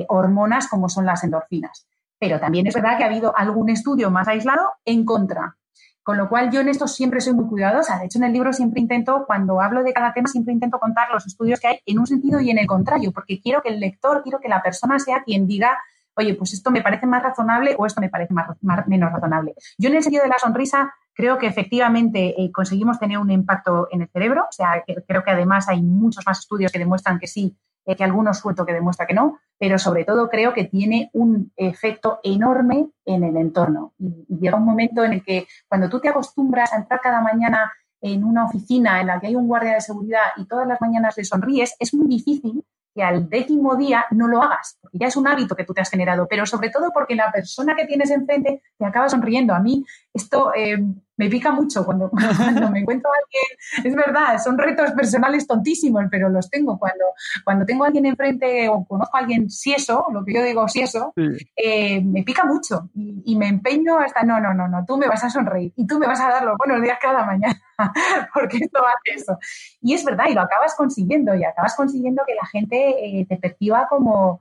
[0.09, 1.89] hormonas como son las endorfinas.
[2.20, 5.57] Pero también es verdad que ha habido algún estudio más aislado en contra.
[6.03, 7.98] Con lo cual yo en esto siempre soy muy cuidadosa.
[7.98, 11.11] De hecho, en el libro siempre intento, cuando hablo de cada tema, siempre intento contar
[11.12, 13.78] los estudios que hay en un sentido y en el contrario, porque quiero que el
[13.78, 15.78] lector, quiero que la persona sea quien diga,
[16.14, 19.55] oye, pues esto me parece más razonable o esto me parece más, menos razonable.
[19.78, 23.88] Yo en el sentido de la sonrisa creo que efectivamente eh, conseguimos tener un impacto
[23.90, 24.44] en el cerebro.
[24.48, 28.05] O sea, creo que además hay muchos más estudios que demuestran que sí, eh, que
[28.05, 32.91] algunos suelto que demuestra que no, pero sobre todo creo que tiene un efecto enorme
[33.05, 33.93] en el entorno.
[33.99, 37.72] Y, llega un momento en el que cuando tú te acostumbras a entrar cada mañana
[38.01, 41.16] en una oficina en la que hay un guardia de seguridad y todas las mañanas
[41.16, 42.64] le sonríes, es muy difícil
[42.95, 45.80] que al décimo día no lo hagas, porque ya es un hábito que tú te
[45.80, 49.55] has generado, pero sobre todo porque la persona que tienes enfrente te acaba sonriendo.
[49.55, 50.78] A mí esto eh,
[51.22, 56.04] me pica mucho cuando, cuando me encuentro a alguien, es verdad, son retos personales tontísimos,
[56.10, 56.78] pero los tengo.
[56.78, 57.04] Cuando,
[57.44, 60.66] cuando tengo a alguien enfrente o conozco a alguien si eso, lo que yo digo
[60.68, 61.12] si eso,
[61.56, 65.22] eh, me pica mucho y, me empeño hasta, no, no, no, no, tú me vas
[65.24, 67.60] a sonreír y tú me vas a dar los buenos días cada mañana,
[68.34, 69.38] porque esto hace eso.
[69.80, 73.36] Y es verdad, y lo acabas consiguiendo, y acabas consiguiendo que la gente eh, te
[73.36, 74.40] perciba como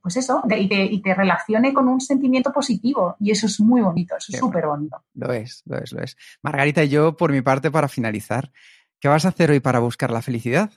[0.00, 3.16] pues eso, y, te, relacione con un sentimiento positivo.
[3.20, 5.02] Y eso es muy bonito, eso es súper bonito.
[5.14, 6.16] Lo es, lo es, lo es.
[6.42, 8.52] Margarita, yo por mi parte, para finalizar,
[9.00, 10.70] ¿qué vas a hacer hoy para buscar la felicidad?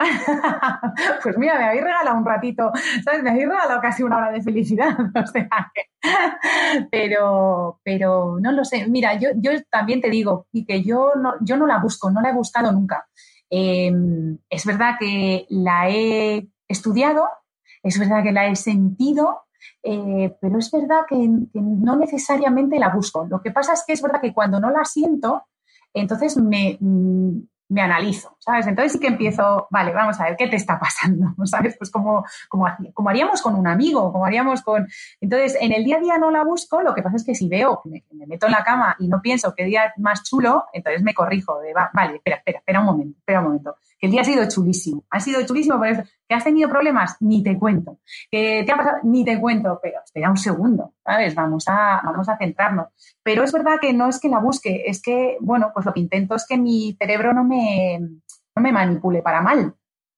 [1.22, 2.72] pues mira, me habéis regalado un ratito,
[3.04, 3.22] ¿sabes?
[3.22, 4.96] Me habéis regalado casi una hora de felicidad,
[6.90, 8.86] pero, pero no lo sé.
[8.88, 12.20] Mira, yo, yo también te digo, y que yo no, yo no la busco, no
[12.20, 13.06] la he buscado nunca.
[13.50, 17.28] Em, es verdad que la he estudiado,
[17.84, 19.42] es verdad que la he sentido,
[19.82, 21.16] eh, pero es verdad que,
[21.52, 23.26] no necesariamente la busco.
[23.26, 25.44] Lo que pasa es que es verdad que cuando no la siento,
[25.92, 28.66] entonces me, mm, me analizo, ¿sabes?
[28.66, 31.34] Entonces sí que empiezo, vale, vamos a ver, ¿qué te está pasando?
[31.44, 31.76] ¿Sabes?
[31.78, 34.86] Pues como, como, haríamos con un amigo, como haríamos con...
[35.20, 37.48] Entonces, en el día a día no la busco, lo que pasa es que si
[37.48, 41.14] veo me, meto en la cama y no pienso qué día más chulo, entonces me
[41.14, 44.24] corrijo de, vale, espera, espera, espera un momento, espera un momento, que el día ha
[44.24, 47.98] sido chulísimo, ha sido chulísimo por eso, que has tenido problemas, ni te cuento,
[48.30, 51.34] que te ha pasado, ni te cuento, pero espera un segundo, ¿sabes?
[51.34, 52.88] Vamos a, vamos a centrarnos.
[53.22, 56.00] Pero es verdad que no es que la busque, es que, bueno, pues lo que
[56.00, 57.98] intento es que mi cerebro no me,
[58.54, 59.74] no me manipule para mal.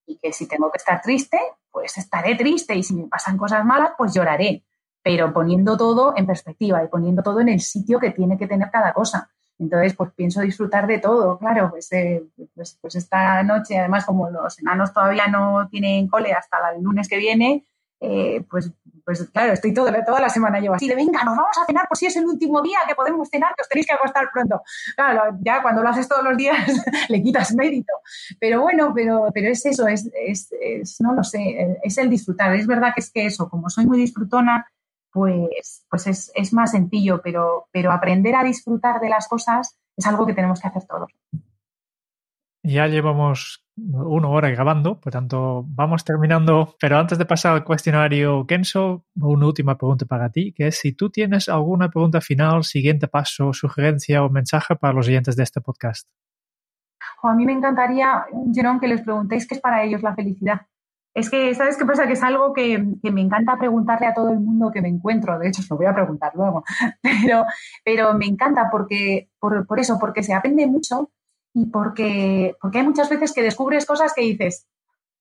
[0.06, 1.38] Y que si tengo que estar triste,
[1.70, 2.74] pues estaré triste.
[2.74, 4.64] Y si me pasan cosas malas, pues lloraré.
[5.02, 8.70] Pero poniendo todo en perspectiva y poniendo todo en el sitio que tiene que tener
[8.70, 9.30] cada cosa.
[9.58, 12.22] Entonces, pues pienso disfrutar de todo, claro, pues, eh,
[12.54, 17.08] pues, pues, esta noche, además, como los enanos todavía no tienen cole hasta el lunes
[17.08, 17.64] que viene,
[18.00, 18.70] eh, pues,
[19.06, 21.86] pues claro, estoy todo, toda la semana yo así de, venga, nos vamos a cenar,
[21.88, 24.62] por si es el último día que podemos cenar, que os tenéis que acostar pronto.
[24.94, 26.56] Claro, ya cuando lo haces todos los días
[27.08, 27.92] le quitas mérito.
[28.38, 32.54] Pero bueno, pero, pero es eso, es, es, es, no lo sé, es el disfrutar.
[32.54, 34.66] Es verdad que es que eso, como soy muy disfrutona,
[35.16, 40.06] pues, pues es, es, más sencillo, pero, pero aprender a disfrutar de las cosas es
[40.06, 41.08] algo que tenemos que hacer todos.
[42.62, 48.46] Ya llevamos una hora grabando, por tanto vamos terminando, pero antes de pasar al cuestionario
[48.46, 53.08] Kenso, una última pregunta para ti, que es si tú tienes alguna pregunta final, siguiente
[53.08, 56.06] paso, sugerencia o mensaje para los oyentes de este podcast.
[57.22, 60.66] a mí me encantaría, Jerón, que les preguntéis qué es para ellos la felicidad
[61.16, 62.06] Es que, ¿sabes qué pasa?
[62.06, 65.38] Que es algo que, me encanta preguntarle a todo el mundo que me encuentro.
[65.38, 66.62] De hecho, os lo voy a preguntar luego.
[67.02, 67.46] Pero,
[67.86, 71.10] pero me encanta porque, por, por eso, porque se aprende mucho
[71.54, 74.68] y porque, porque hay muchas veces que descubres cosas que dices,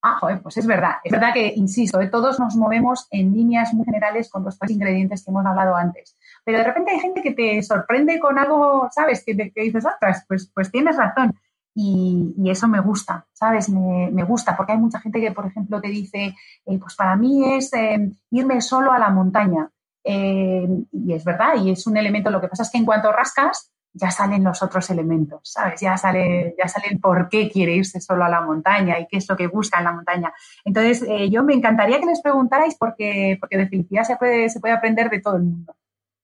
[0.01, 0.95] ah, joder, pues es verdad.
[1.01, 2.07] Es verdad que, insisto, ¿eh?
[2.07, 6.17] todos nos movemos en líneas muy generales con los tres ingredientes que hemos hablado antes.
[6.43, 9.23] Pero de repente hay gente que te sorprende con algo, ¿sabes?
[9.25, 11.39] Que, dices, otras, pues, pues tienes razón.
[11.77, 13.67] Y, eso me gusta, ¿sabes?
[13.69, 16.33] Me, gusta, porque hay mucha gente que, por ejemplo, te dice,
[16.65, 19.69] eh, pues para mí es eh, irme solo a la montaña.
[20.03, 23.11] Eh, y es verdad, y es un elemento, lo que pasa es que en cuanto
[23.11, 25.79] rascas, ya salen los otros elementos, ¿sabes?
[25.79, 29.17] Ya sale, ya sale el por qué quiere irse solo a la montaña y qué
[29.17, 30.33] es lo que busca en la montaña.
[30.65, 34.73] Entonces, yo me encantaría que les preguntarais porque, porque de felicidad se puede, se puede
[34.73, 35.75] aprender de todo el mundo.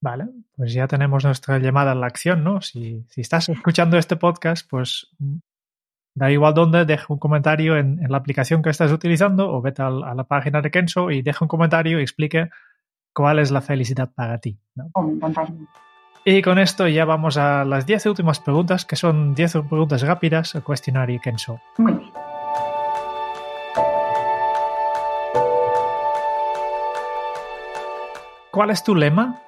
[0.02, 0.26] Vale,
[0.56, 2.60] pues ya tenemos nuestra llamada a la acción, ¿no?
[2.60, 5.36] Si, estás escuchando este podcast, pues mm,
[6.16, 9.90] da igual dónde, deja un comentario en, la aplicación que estás utilizando o vete a,
[9.90, 12.50] la página de Kenso y deja un comentario y explique
[13.14, 14.58] cuál es la felicidad para ti.
[14.74, 14.90] ¿no?
[14.94, 15.08] Oh,
[16.24, 20.56] y con esto ya vamos a las 10 últimas preguntas, que son 10 preguntas rápidas
[20.56, 21.60] al cuestionario Kenso.
[21.78, 22.10] Muy bien.
[28.50, 29.40] ¿Cuál es tu lema?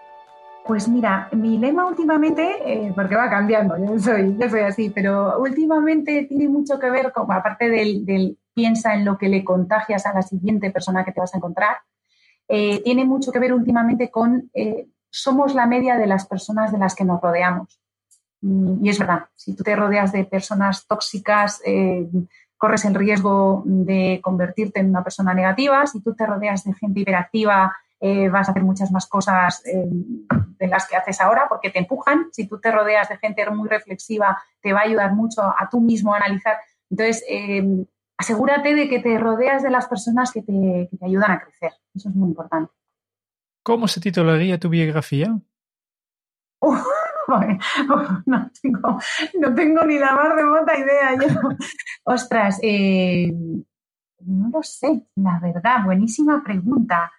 [0.66, 5.38] Pues mira, mi lema últimamente, eh, porque va cambiando, yo soy, yo soy así, pero
[5.38, 10.14] últimamente tiene mucho que ver, con, aparte del, piensa en lo que le contagias a
[10.14, 11.76] la siguiente persona que te vas a encontrar,
[12.48, 16.78] eh, tiene mucho que ver últimamente con eh, somos la media de las personas de
[16.78, 17.78] las que nos rodeamos.
[18.40, 21.62] Y es verdad, si tú te rodeas de personas tóxicas,
[22.58, 25.86] corres el riesgo de convertirte en una persona negativa.
[25.86, 27.74] Si tú te rodeas de gente hiperactiva,
[28.07, 31.78] eh, vas a hacer muchas más cosas eh, de las que haces ahora porque te
[31.78, 32.26] empujan.
[32.32, 35.80] Si tú te rodeas de gente muy reflexiva, te va a ayudar mucho a tú
[35.80, 36.59] mismo a analizar.
[36.90, 37.64] Entonces, eh,
[38.18, 41.72] asegúrate de que te rodeas de las personas que te, ayudan a crecer.
[41.94, 42.70] Eso es muy importante.
[43.62, 45.38] ¿Cómo se titularía tu biografía?
[48.26, 48.50] no,
[49.55, 51.16] tengo, ni la más remota idea.
[52.05, 52.61] Ostras,
[54.20, 57.11] no lo sé, la verdad, buenísima pregunta.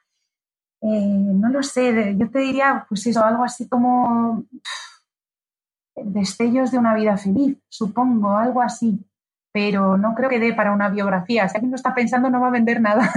[0.88, 4.46] Eh, no lo sé, yo te diría, pues eso, algo así como
[5.96, 9.04] destellos de una vida feliz, supongo, algo así.
[9.52, 11.50] Pero no creo que dé para una biografía.
[11.50, 13.10] Si alguien lo está pensando, no va a vender nada.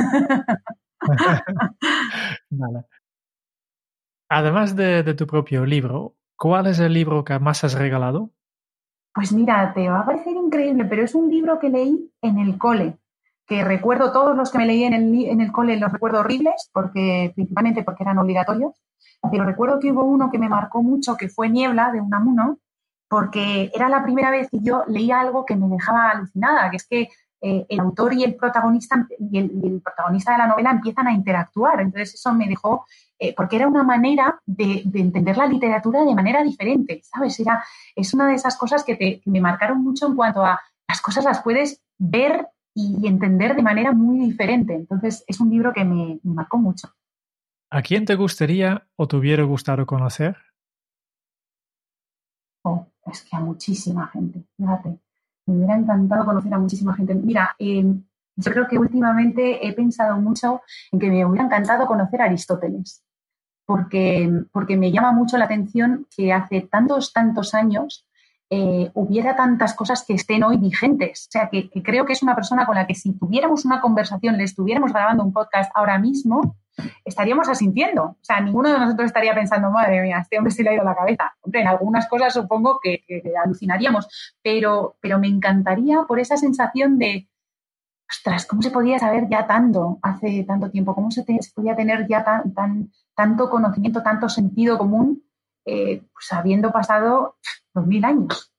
[4.30, 8.30] Además de, de, tu propio libro, ¿cuál es el libro que más has regalado?
[9.12, 12.56] Pues mira, te va a parecer increíble, pero es un libro que leí en el
[12.56, 12.96] cole
[13.48, 16.68] que recuerdo todos los que me leí en el, en el cole, los recuerdo horribles,
[16.72, 18.74] porque, principalmente porque eran obligatorios,
[19.32, 22.58] pero recuerdo que hubo uno que me marcó mucho, que fue Niebla, de Unamuno,
[23.08, 26.86] porque era la primera vez que yo leía algo que me dejaba alucinada, que es
[26.86, 27.08] que
[27.40, 31.80] eh, el autor y el protagonista y el, protagonista de la novela empiezan a interactuar.
[31.80, 32.84] Entonces eso me dejó,
[33.18, 37.40] eh, porque era una manera de, entender la literatura de manera diferente, ¿sabes?
[37.40, 37.64] Era,
[37.96, 41.00] es una de esas cosas que, te, que me marcaron mucho en cuanto a las
[41.00, 42.46] cosas las puedes ver
[42.78, 44.74] y, entender de manera muy diferente.
[44.74, 46.88] Entonces, es un libro que me, marcó mucho.
[47.70, 50.36] ¿A quién te gustaría o te hubiera gustado conocer?
[52.62, 54.98] Oh, es que a muchísima gente, fíjate.
[55.46, 57.14] Me hubiera encantado conocer a muchísima gente.
[57.14, 58.04] Mira, em,
[58.36, 60.62] yo creo que últimamente he pensado mucho
[60.92, 63.02] en que me hubiera encantado conocer a Aristóteles,
[63.66, 68.07] porque, porque me llama mucho la atención que hace tantos, tantos años
[68.50, 71.26] eh, hubiera tantas cosas que estén hoy vigentes.
[71.28, 74.38] O sea, que, creo que es una persona con la que si tuviéramos una conversación,
[74.38, 76.56] le estuviéramos grabando un podcast ahora mismo,
[77.04, 78.02] estaríamos asintiendo.
[78.04, 80.84] O sea, ninguno de nosotros estaría pensando, madre mía, este hombre se le ha ido
[80.84, 81.34] la cabeza.
[81.42, 83.04] Hombre, en algunas cosas supongo que,
[83.44, 84.08] alucinaríamos,
[84.42, 87.28] pero, pero me encantaría por esa sensación de,
[88.10, 90.94] ostras, ¿cómo se podía saber ya tanto hace tanto tiempo?
[90.94, 91.24] ¿Cómo se,
[91.54, 95.22] podía tener ya tan, tan, tanto conocimiento, tanto sentido común,
[95.66, 97.36] eh, pues habiendo pasado
[97.86, 98.52] mil años.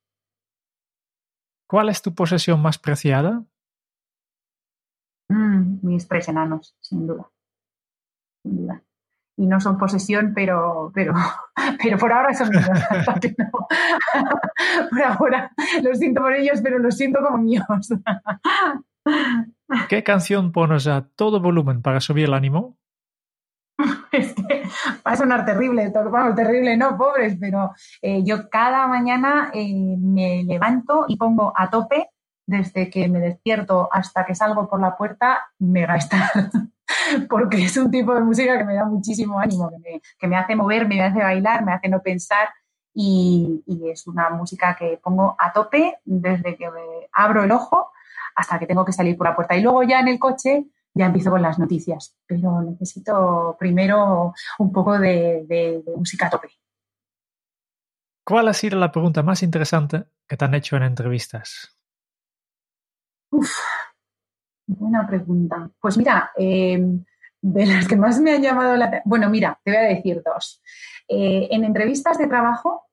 [1.67, 3.43] ¿Cuál es tu posesión más preciada?
[5.29, 7.29] Mm, mis tres enanos, sin duda.
[8.43, 8.81] Sin duda.
[9.37, 11.13] Y no son posesión, pero, pero,
[11.83, 12.65] pero por ahora son míos.
[14.89, 15.51] por ahora
[15.83, 17.63] lo siento por ellos, pero lo siento como míos.
[19.87, 22.78] ¿Qué canción pones a todo volumen para subir el ánimo?
[24.11, 24.63] es que
[25.05, 25.91] va a sonar terrible,
[26.35, 27.71] terrible, no, pobres, pero
[28.01, 32.09] eh, yo cada mañana eh, me levanto y pongo a tope,
[32.45, 36.29] desde que me despierto hasta que salgo por la puerta, Mega Star,
[37.29, 39.71] porque es un tipo de música que me da muchísimo ánimo,
[40.17, 42.49] que me, hace mover, me hace bailar, me hace no pensar.
[42.91, 47.91] Y, y es una música que pongo a tope desde que me abro el ojo
[48.35, 49.55] hasta que tengo que salir por la puerta.
[49.55, 52.17] Y luego ya en el coche, ya empiezo con las noticias.
[52.25, 56.49] Pero necesito primero un poco de, de, de música tope.
[58.23, 61.75] ¿Cuál ha sido la pregunta más interesante que te han hecho en entrevistas?
[63.31, 63.51] Uf,
[64.67, 65.69] buena pregunta.
[65.81, 66.79] Pues mira, eh,
[67.41, 70.61] de las que más me han llamado la Bueno, mira, te voy a decir dos.
[71.07, 72.83] Eh, en entrevistas de trabajo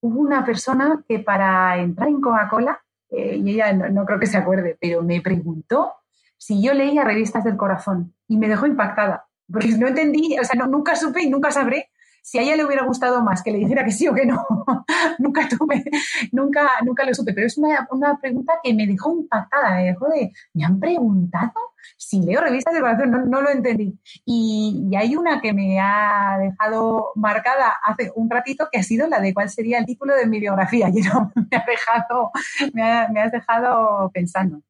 [0.00, 2.80] hubo una persona que para entrar en Coca-Cola,
[3.10, 5.96] eh, y ella no, no, creo que se acuerde, pero me preguntó
[6.38, 10.58] si yo leía revistas del corazón y me dejó impactada, porque no entendí, o sea,
[10.58, 11.90] no, nunca supe y nunca sabré
[12.28, 14.44] si a ella le hubiera gustado más que le dijera que sí o que no,
[15.18, 15.82] nunca tuve,
[16.30, 17.32] nunca, nunca lo supe.
[17.32, 21.52] Pero es una, una, pregunta que me dejó impactada, me dejó de, me han preguntado
[21.96, 23.98] si leo revistas de corazón, no, no lo entendí.
[24.26, 29.08] Y, y, hay una que me ha dejado marcada hace un ratito, que ha sido
[29.08, 30.88] la de cuál sería el título de mi biografía.
[30.98, 32.30] Y no, me, ha dejado,
[32.74, 34.60] me, ha, me has dejado pensando.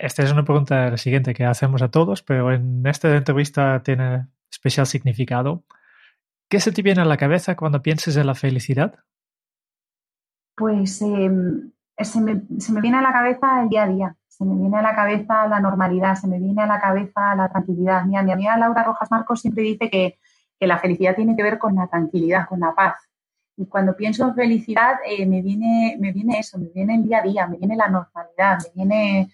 [0.00, 4.86] Esta es una pregunta siguiente que hacemos a todos, pero en esta entrevista tiene especial
[4.86, 5.64] significado.
[6.48, 8.94] ¿Qué se te viene a la cabeza cuando piensas en la felicidad?
[10.54, 11.30] Pues eh,
[11.98, 14.76] se, me, se, me, viene a la cabeza el día a día, se me viene
[14.76, 18.04] a la cabeza la normalidad, se me viene a la cabeza la tranquilidad.
[18.04, 20.18] Mi amiga Laura Rojas Marcos siempre dice que,
[20.58, 22.96] que, la felicidad tiene que ver con la tranquilidad, con la paz.
[23.56, 27.18] Y cuando pienso en felicidad, eh, me, viene, me viene eso, me viene el día
[27.18, 29.32] a día, me viene la normalidad, me viene,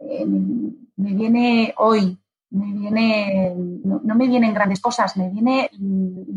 [0.00, 2.18] eh, me, me viene hoy,
[2.50, 5.70] me viene, no, no, me vienen grandes cosas, me viene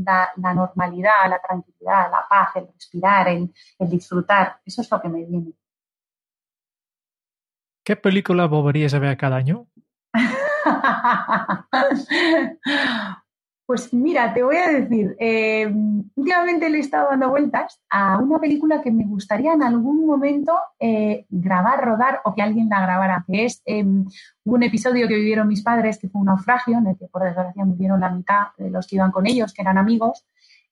[0.05, 4.59] la, la, normalidad, la tranquilidad, la paz, el respirar, el, el, disfrutar.
[4.66, 5.53] Eso es lo que me viene.
[7.84, 9.68] ¿Qué película volverías a ver cada año?
[13.72, 15.66] Pues mira, te voy a decir, eh,
[16.16, 20.52] últimamente le he estado dando vueltas a una película que me gustaría en algún momento
[20.78, 25.48] eh, grabar, rodar o que alguien la grabara, que es eh, un episodio que vivieron
[25.48, 28.70] mis padres, que fue un naufragio, en el que por desgracia murieron la mitad de
[28.72, 30.28] los que iban con ellos, que eran amigos,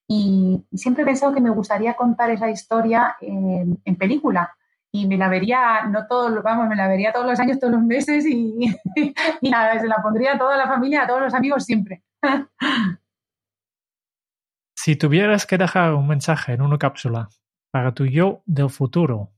[0.06, 4.54] y, siempre he pensado que me gustaría contar esa historia en, en película
[4.92, 7.82] y me la vería, no todos, vamos, me la vería todos los años, todos los
[7.82, 8.76] meses y,
[9.40, 12.02] y nada, se la pondría a toda la familia, a todos los amigos siempre.
[14.82, 17.28] Si tuvieras que dejar un mensaje en una cápsula
[17.70, 19.30] para tu yo del futuro,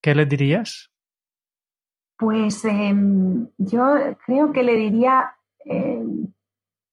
[0.00, 0.90] ¿qué le dirías?
[2.18, 2.94] Pues eh,
[3.58, 3.94] yo
[4.24, 5.34] creo que le diría,
[5.66, 6.02] eh,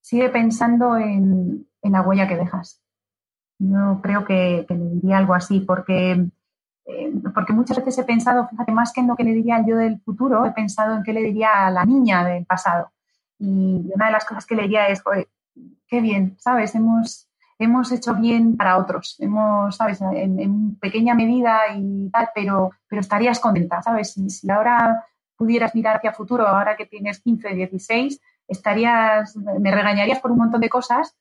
[0.01, 2.83] sigue pensando en, la huella que dejas.
[3.59, 6.27] Yo creo que, le diría algo así, porque,
[6.85, 9.65] eh, porque muchas veces he pensado, fíjate, más que en lo que le diría al
[9.65, 12.91] yo del futuro, he pensado en qué le diría a la niña del pasado.
[13.39, 15.03] Y una de las cosas que leía es,
[15.87, 16.75] qué bien, ¿sabes?
[16.75, 17.29] Hemos,
[17.59, 20.01] hemos hecho bien para otros, hemos, ¿sabes?
[20.01, 24.13] En, pequeña medida y tal, pero, pero estarías contenta, ¿sabes?
[24.13, 30.31] Si, ahora pudieras mirar hacia futuro, ahora que tienes 15, 16, estarías, me regañarías por
[30.31, 31.15] un montón de cosas,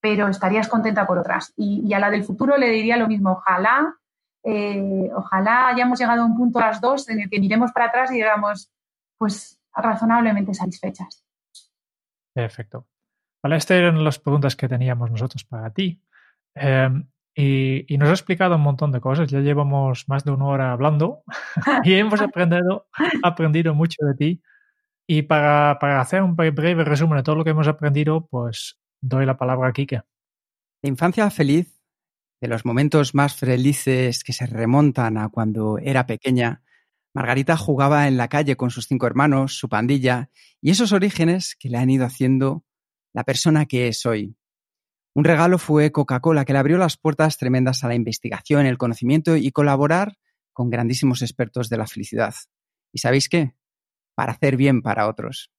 [0.00, 1.52] pero estarías contenta por otras.
[1.56, 3.94] Y, y a la del futuro le diría lo mismo, ojalá,
[4.42, 8.10] eh, ojalá hayamos llegado a un punto las dos en el que miremos para atrás
[8.10, 8.70] y digamos,
[9.18, 11.19] pues razonablemente satisfechas.
[12.34, 12.86] Perfecto.
[13.42, 16.02] Vale, estas eran las preguntas que teníamos nosotros para ti.
[16.54, 16.90] Eh,
[17.34, 19.30] y, y, nos ha explicado un montón de cosas.
[19.30, 21.22] Ya llevamos más de una hora hablando
[21.84, 22.88] y hemos aprendido,
[23.22, 24.42] aprendido mucho de ti.
[25.06, 29.26] Y para, para, hacer un breve resumen de todo lo que hemos aprendido, pues doy
[29.26, 30.02] la palabra a Kike.
[30.82, 31.80] La infancia feliz,
[32.40, 36.62] de los momentos más felices que se remontan a cuando era pequeña,
[37.12, 40.30] Margarita jugaba en la calle con sus cinco hermanos, su pandilla,
[40.60, 42.64] y esos orígenes que le han ido haciendo
[43.12, 44.36] la persona que es hoy.
[45.14, 49.36] Un regalo fue Coca-Cola, que le abrió las puertas tremendas a la investigación, el conocimiento
[49.36, 50.18] y colaborar
[50.52, 52.34] con grandísimos expertos de la felicidad.
[52.92, 53.54] ¿Y sabéis qué?
[54.14, 55.50] Para hacer bien para otros.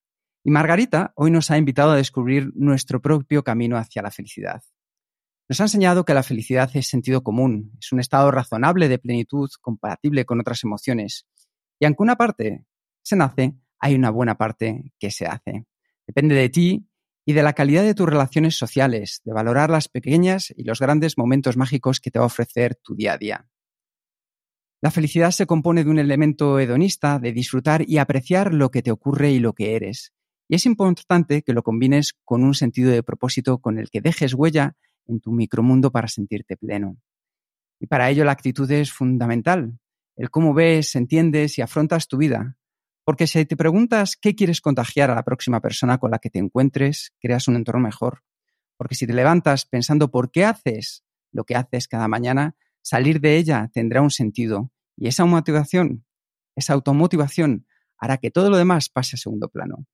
[0.44, 4.64] Y Margarita hoy nos ha invitado a descubrir nuestro propio camino hacia la felicidad.
[5.50, 9.50] Nos ha enseñado que la felicidad es sentido común, es un estado razonable de plenitud
[9.60, 11.28] compatible con otras emociones.
[11.82, 12.64] Y aunque una parte
[13.02, 15.66] se nace, hay una buena parte que se hace.
[16.06, 16.88] Depende de ti
[17.26, 21.18] y de la calidad de tus relaciones sociales, de valorar las pequeñas y los grandes
[21.18, 23.48] momentos mágicos que te va a ofrecer tu día a día.
[24.80, 28.92] La felicidad se compone de un elemento hedonista, de disfrutar y apreciar lo que te
[28.92, 30.14] ocurre y lo que eres.
[30.48, 34.36] Y es importante que lo combines con un sentido de propósito con el que dejes
[34.36, 34.76] huella
[35.08, 36.98] en tu micromundo para sentirte pleno.
[37.80, 39.80] Y para ello la actitud es fundamental,
[40.22, 42.56] el cómo ves, entiendes y afrontas tu vida,
[43.04, 46.38] porque si te preguntas qué quieres contagiar a la próxima persona con la que te
[46.38, 48.22] encuentres, creas un entorno mejor.
[48.78, 53.38] Porque si te levantas pensando por qué haces lo que haces cada mañana, salir de
[53.38, 54.72] ella tendrá un sentido.
[54.96, 56.06] Y esa motivación,
[56.56, 57.66] esa automotivación,
[57.98, 59.88] hará que todo lo demás pase a segundo plano.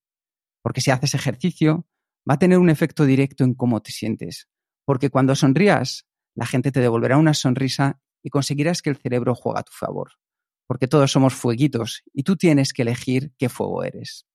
[0.61, 1.87] Porque si haces ejercicio,
[2.29, 4.49] va a tener un efecto directo en cómo te sientes.
[4.83, 6.05] Porque cuando sonrías,
[6.35, 10.11] la gente te devolverá una sonrisa y conseguirás que el cerebro juegue a tu favor.
[10.67, 14.27] Porque todos somos fueguitos y tú tienes que elegir qué fuego eres.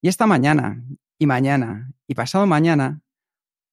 [0.00, 0.82] Y esta mañana,
[1.18, 3.02] y mañana, y pasado mañana,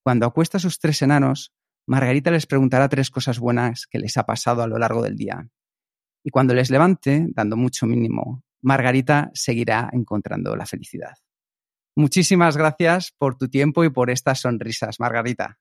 [0.04, 1.54] cuando acuesta a sus tres enanos,
[1.88, 5.48] Margarita les preguntará tres cosas buenas que les ha pasado a lo largo del día.
[6.22, 11.14] Y cuando les levante, dando mucho mínimo, Margarita seguirá encontrando la felicidad.
[11.96, 15.60] Muchísimas gracias por tu tiempo y por estas sonrisas, Margarita.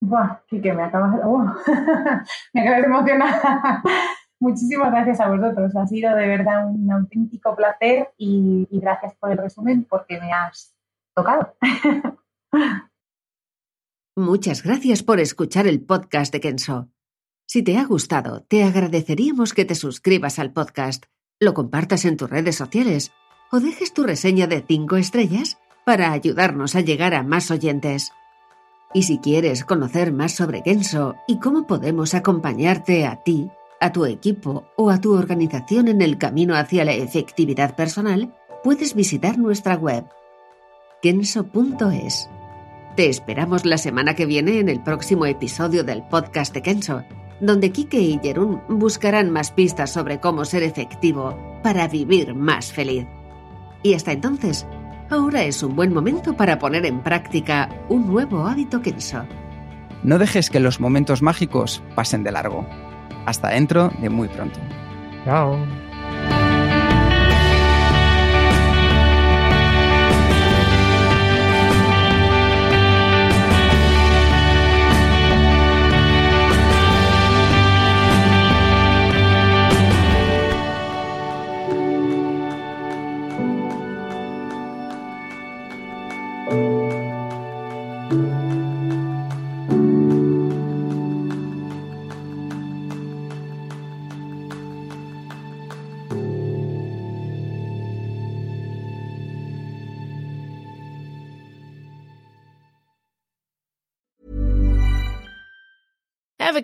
[0.00, 1.18] Buah, Kike, me acabas de,
[2.54, 3.82] me acabas de emocionar.
[4.40, 5.76] Muchísimas gracias a vosotros.
[5.76, 10.32] Ha sido de verdad un auténtico placer y, y gracias por el resumen porque me
[10.32, 10.74] has
[11.14, 11.54] tocado.
[14.16, 16.88] Muchas gracias por escuchar el podcast de Kenso.
[17.46, 21.04] Si te ha gustado, te agradeceríamos que te suscribas al podcast,
[21.38, 23.12] lo compartas en tus redes sociales
[23.52, 28.12] o dejes tu reseña de 5 estrellas para ayudarnos a llegar a más oyentes.
[28.92, 33.50] Y si quieres conocer más sobre Kenso y cómo podemos acompañarte a ti,
[33.80, 38.94] a tu equipo o a tu organización en el camino hacia la efectividad personal, puedes
[38.94, 40.04] visitar nuestra web
[41.02, 42.28] kenso.es.
[42.96, 47.04] Te esperamos la semana que viene en el próximo episodio del podcast de Kenso,
[47.40, 53.06] donde Kike y Jerún buscarán más pistas sobre cómo ser efectivo para vivir más feliz.
[53.82, 54.66] Y hasta entonces,
[55.10, 59.24] ahora es un buen momento para poner en práctica un nuevo hábito Kenso.
[60.02, 62.66] No dejes que los momentos mágicos pasen de largo.
[63.26, 64.58] Hasta dentro de muy pronto.
[65.24, 65.58] Chao.